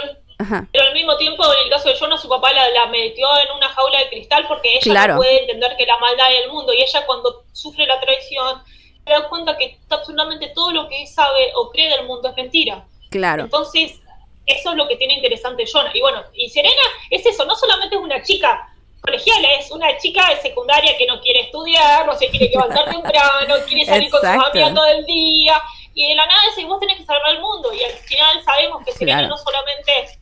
[0.71, 3.69] pero, al mismo tiempo, en el caso de Jonah, su papá la, metió en una
[3.69, 6.73] jaula de cristal porque ella no puede entender que la maldad hay en el mundo
[6.73, 8.61] y ella cuando sufre la traición
[9.05, 12.85] te das cuenta que absolutamente todo lo que sabe o cree del mundo es mentira.
[13.13, 13.43] Claro.
[13.43, 14.01] Entonces,
[14.45, 15.91] eso es lo que tiene interesante Jonah.
[15.93, 18.67] Y bueno, y Serena es eso, no solamente es una chica
[19.01, 23.55] colegial, es una chica de secundaria que no quiere estudiar, no se quiere levantar temprano,
[23.67, 25.61] quiere salir con sus amigas todo el día,
[25.93, 28.83] y de la nada dice, vos tenés que salvar el mundo, y al final sabemos
[28.85, 30.19] que Serena no solamente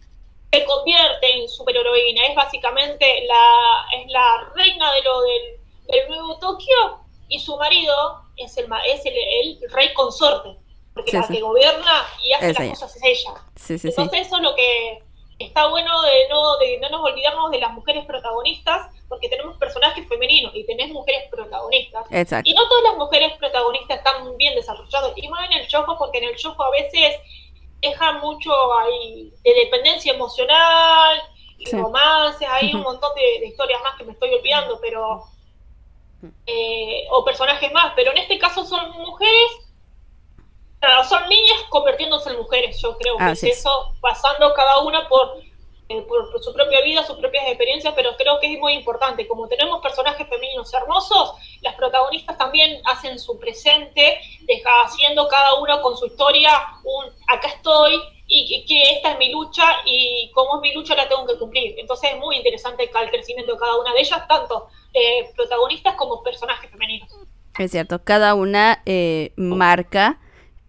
[0.51, 5.41] se convierte en superheroína, es básicamente la, es la reina de lo del,
[5.87, 6.99] del nuevo Tokio,
[7.29, 7.93] y su marido
[8.35, 10.57] es el, es el, rey consorte,
[10.93, 13.33] porque la que gobierna y hace las cosas es ella.
[13.89, 15.03] Entonces eso es lo que
[15.45, 20.07] está bueno de no, de no nos olvidamos de las mujeres protagonistas, porque tenemos personajes
[20.07, 22.05] femeninos y tenés mujeres protagonistas.
[22.43, 26.19] Y no todas las mujeres protagonistas están bien desarrolladas, y más en el choco, porque
[26.19, 27.17] en el choco a veces
[27.81, 31.21] deja mucho ahí de dependencia emocional,
[31.57, 35.23] y romances, hay un montón de, historias más que me estoy olvidando, pero...
[36.45, 39.70] Eh, o personajes más, pero en este caso son mujeres
[41.07, 45.07] son niñas convirtiéndose en mujeres, yo creo que es eso, pasando cada una
[45.89, 49.27] eh, por, por, su propia vida, sus propias experiencias, pero creo que es muy importante.
[49.27, 55.81] Como tenemos personajes femeninos hermosos, las protagonistas también hacen su presente, deja, haciendo cada una
[55.81, 56.51] con su historia
[56.83, 58.01] un acá estoy
[58.33, 61.75] y que, esta es mi lucha y como es mi lucha la tengo que cumplir.
[61.77, 66.23] Entonces es muy interesante el crecimiento de cada una de ellas, tanto eh, protagonistas como
[66.23, 67.09] personajes femeninos.
[67.59, 70.20] Es cierto, cada una eh, marca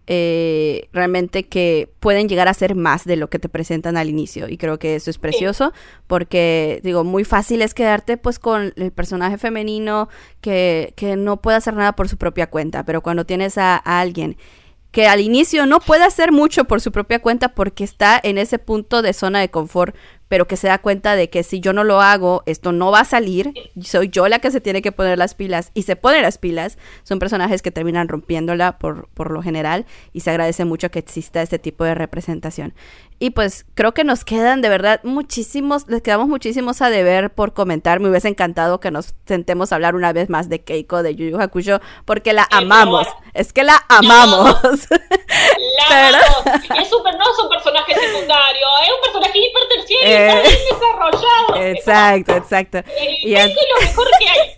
[0.05, 4.49] eh, realmente que pueden llegar a ser más de lo que te presentan al inicio.
[4.49, 5.71] Y creo que eso es precioso
[6.07, 10.09] porque digo muy fácil es quedarte pues con el personaje femenino
[10.41, 12.83] que, que no puede hacer nada por su propia cuenta.
[12.83, 14.37] Pero cuando tienes a, a alguien
[14.91, 18.59] que al inicio no puede hacer mucho por su propia cuenta porque está en ese
[18.59, 19.95] punto de zona de confort,
[20.33, 23.01] pero que se da cuenta de que si yo no lo hago, esto no va
[23.01, 26.23] a salir, soy yo la que se tiene que poner las pilas y se pone
[26.23, 30.89] las pilas, son personajes que terminan rompiéndola por, por lo general y se agradece mucho
[30.89, 32.73] que exista este tipo de representación.
[33.23, 37.53] Y pues creo que nos quedan de verdad muchísimos, les quedamos muchísimos a deber por
[37.53, 38.01] comentar.
[38.01, 41.29] Me hubiese encantado que nos sentemos a hablar una vez más de Keiko de Yu
[41.29, 43.07] Yu Hakusho porque la amamos.
[43.33, 44.57] Es que la amamos.
[45.89, 46.45] La amamos.
[46.77, 51.55] Es super, no es un personaje secundario, es un personaje hiperterciario, eh, está bien desarrollado.
[51.55, 52.77] Exacto, exacto.
[53.23, 54.52] y es lo mejor que hay.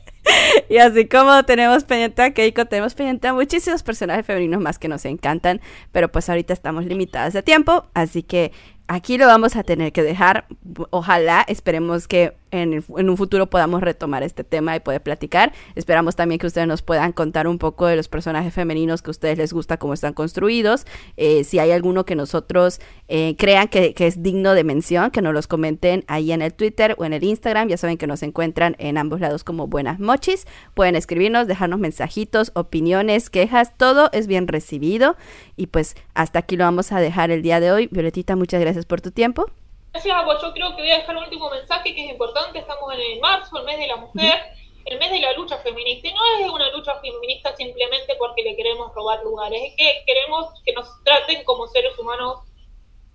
[0.70, 5.06] Y así como tenemos pendiente a Keiko, tenemos pendiente muchísimos personajes femeninos más que nos
[5.06, 5.62] encantan,
[5.92, 8.52] pero pues ahorita estamos limitadas de tiempo, así que
[8.88, 10.46] aquí lo vamos a tener que dejar.
[10.90, 15.53] Ojalá, esperemos que en, un futuro podamos retomar este tema y poder platicar.
[15.76, 19.11] Esperamos también que ustedes nos puedan contar un poco de los personajes femeninos que a
[19.11, 20.85] ustedes les gusta, cómo están construidos.
[21.17, 25.34] Eh, si hay alguno que nosotros eh, crean que, es digno de mención, que nos
[25.34, 27.67] los comenten ahí en el Twitter o en el Instagram.
[27.67, 30.45] Ya saben que nos encuentran en ambos lados como Buenas Mochis.
[30.73, 35.17] Pueden escribirnos, dejarnos mensajitos, opiniones, quejas, todo es bien recibido.
[35.55, 37.88] Y pues hasta aquí lo vamos a dejar el día de hoy.
[37.91, 39.47] Violetita, muchas gracias por tu tiempo.
[39.95, 42.59] Gracias, Yo creo que voy a dejar un último mensaje que es importante.
[42.59, 44.41] Estamos en el marzo, el mes de la mujer,
[44.84, 46.09] el mes de la lucha feminista.
[46.09, 50.49] Y no es una lucha feminista simplemente porque le queremos robar lugares, es que queremos
[50.65, 52.41] que nos traten como seres humanos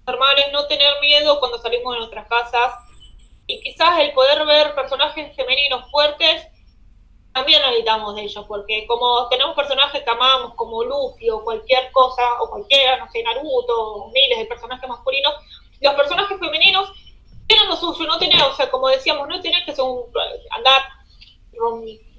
[0.06, 2.72] normales, no tener miedo cuando salimos de nuestras casas.
[3.46, 6.46] Y quizás el poder ver personajes femeninos fuertes
[7.34, 12.22] también necesitamos de ellos, porque como tenemos personajes que amamos, como Luffy o cualquier cosa,
[12.40, 15.34] o cualquiera, no sé, Naruto, miles de personajes masculinos,
[15.80, 16.92] los personajes femeninos
[17.46, 19.84] tienen lo suyo, no tienen, o sea, como decíamos, no tienen que ser
[20.50, 20.82] andar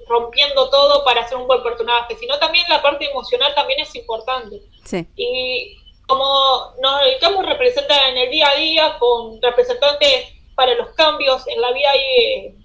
[0.07, 4.61] rompiendo todo para ser un buen personaje, sino también la parte emocional también es importante.
[5.15, 5.77] Y
[6.07, 11.47] como nos dedicamos a representar en el día a día con representantes para los cambios
[11.47, 12.55] en la vida de,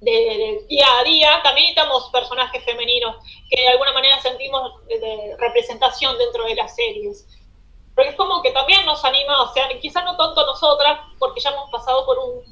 [0.00, 3.16] de, día a día, también necesitamos personajes femeninos
[3.50, 7.26] que de alguna manera sentimos de representación dentro de las series.
[7.94, 11.50] Porque es como que también nos anima, o sea, quizás no tanto nosotras, porque ya
[11.50, 12.42] hemos pasado por un,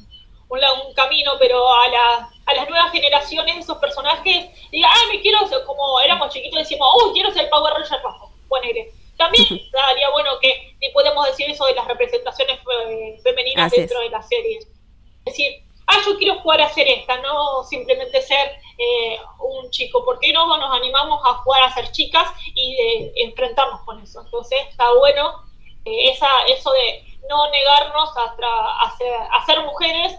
[0.48, 5.38] un, camino, pero a, la, a las nuevas generaciones, esos personajes, digan, ah, me quiero,
[5.66, 8.92] como éramos chiquitos, decimos, uy, quiero ser el Power Ranger rojo, ponele.
[9.16, 12.58] También daría bueno que ni podemos decir eso de las representaciones
[12.88, 14.66] eh, femeninas dentro de las series.
[14.66, 20.04] Es decir, ah, yo quiero jugar a ser esta, no simplemente ser eh, un chico.
[20.04, 24.20] ¿Por qué no nos animamos a jugar a ser chicas y de enfrentarnos con eso?
[24.22, 25.44] Entonces está bueno
[25.84, 30.18] eh, esa, eso de no negarnos a, ser, mujeres,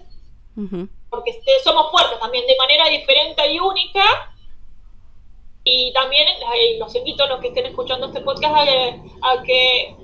[1.09, 4.03] porque este, somos fuertes también de manera diferente y única.
[5.63, 9.95] Y también eh, los invito a los que estén escuchando este podcast a, que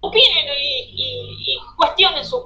[0.00, 2.44] opinen y, y, cuestionen su,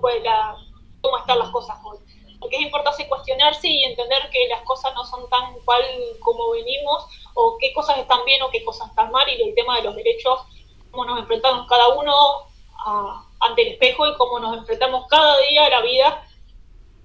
[1.00, 1.98] cómo están las cosas hoy.
[2.40, 5.82] Porque es importante cuestionarse y entender que las cosas no son tan cual
[6.20, 9.76] como venimos, o qué cosas están bien o qué cosas están mal, y el tema
[9.76, 10.40] de los derechos,
[10.90, 12.14] cómo nos enfrentamos cada uno
[13.40, 16.22] ante el espejo y cómo nos enfrentamos cada día a la vida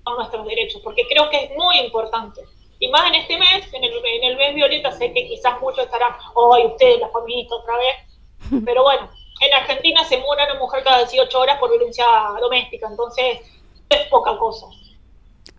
[0.06, 2.42] a nuestros derechos, porque creo que es muy importante.
[2.80, 5.86] Y más en este mes, en el, en el mes violeta, sé que quizás muchos
[5.86, 9.10] estarán, hoy ustedes, las feministas otra vez, pero bueno,
[9.42, 12.06] en Argentina se muere una mujer cada 18 horas por violencia
[12.40, 13.40] doméstica, entonces
[13.90, 14.68] es poca cosa.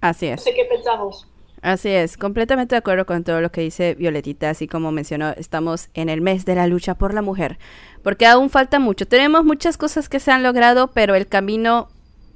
[0.03, 0.41] Así es.
[0.41, 1.27] No sé qué pensamos.
[1.63, 5.91] Así es, completamente de acuerdo con todo lo que dice Violetita, así como mencionó, estamos
[5.95, 7.57] en el mes de la lucha por la mujer,
[8.03, 9.07] porque aún falta mucho.
[9.07, 11.89] Tenemos muchas cosas que se han logrado, pero el camino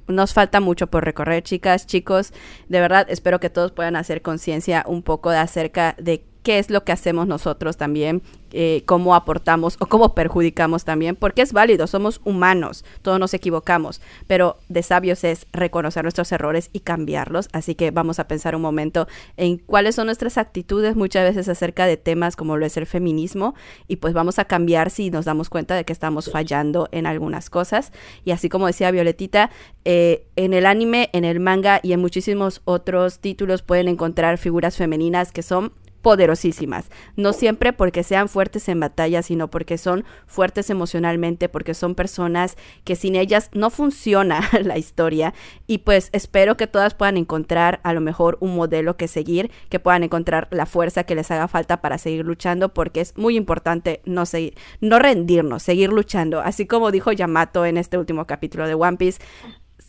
[0.07, 2.31] nos falta mucho por recorrer, chicas, chicos.
[2.69, 6.69] De verdad, espero que todos puedan hacer conciencia un poco de acerca de qué es
[6.69, 8.21] lo que hacemos nosotros también,
[8.53, 13.99] eh, cómo aportamos o cómo perjudicamos también, porque es válido, somos humanos, todos nos equivocamos,
[14.27, 18.61] pero de sabios es reconocer nuestros errores y cambiarlos, así que vamos a pensar un
[18.61, 22.85] momento en cuáles son nuestras actitudes muchas veces acerca de temas como lo es el
[22.85, 23.53] feminismo
[23.89, 27.49] y pues vamos a cambiar si nos damos cuenta de que estamos fallando en algunas
[27.49, 27.91] cosas.
[28.23, 29.49] Y así como decía Violetita,
[29.83, 34.77] eh, en el anime, en el manga y en muchísimos otros títulos pueden encontrar figuras
[34.77, 35.73] femeninas que son
[36.07, 36.89] poderosísimas.
[37.17, 42.55] No siempre porque sean fuertes en batalla, sino porque son fuertes emocionalmente, porque son personas
[42.85, 45.33] que sin ellas no funciona la historia.
[45.67, 49.81] Y pues espero que todas puedan encontrar a lo mejor un modelo que seguir, que
[49.81, 53.99] puedan encontrar la fuerza que les haga falta para seguir luchando, porque es muy importante
[54.05, 56.39] no seguir, no rendirnos, seguir luchando.
[56.39, 59.19] Así como dijo Yamato en este último capítulo de One Piece,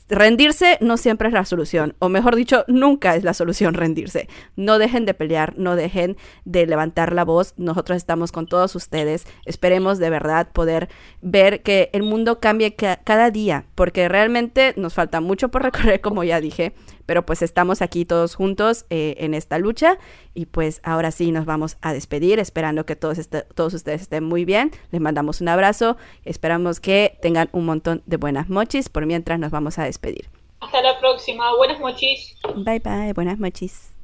[0.08, 4.28] rendirse no siempre es la solución, o mejor dicho, nunca es la solución rendirse.
[4.56, 7.54] No dejen de pelear, no dejen de levantar la voz.
[7.56, 9.26] Nosotros estamos con todos ustedes.
[9.44, 10.88] Esperemos de verdad poder
[11.20, 16.24] ver que el mundo cambie cada día, porque realmente nos falta mucho por recorrer, como
[16.24, 16.74] ya dije,
[17.08, 19.96] pero pues estamos aquí todos juntos eh, en esta lucha
[20.34, 24.44] y pues ahora sí nos vamos a despedir esperando que todos, todos ustedes estén muy
[24.44, 24.72] bien.
[24.90, 25.96] Les mandamos un abrazo.
[26.26, 28.90] Esperamos que tengan un montón de buenas mochis.
[28.90, 30.28] Por mientras nos vamos a despedir.
[30.60, 31.56] Hasta la próxima.
[31.56, 32.36] Buenas mochis.
[32.56, 33.14] Bye bye.
[33.14, 33.97] Buenas mochis.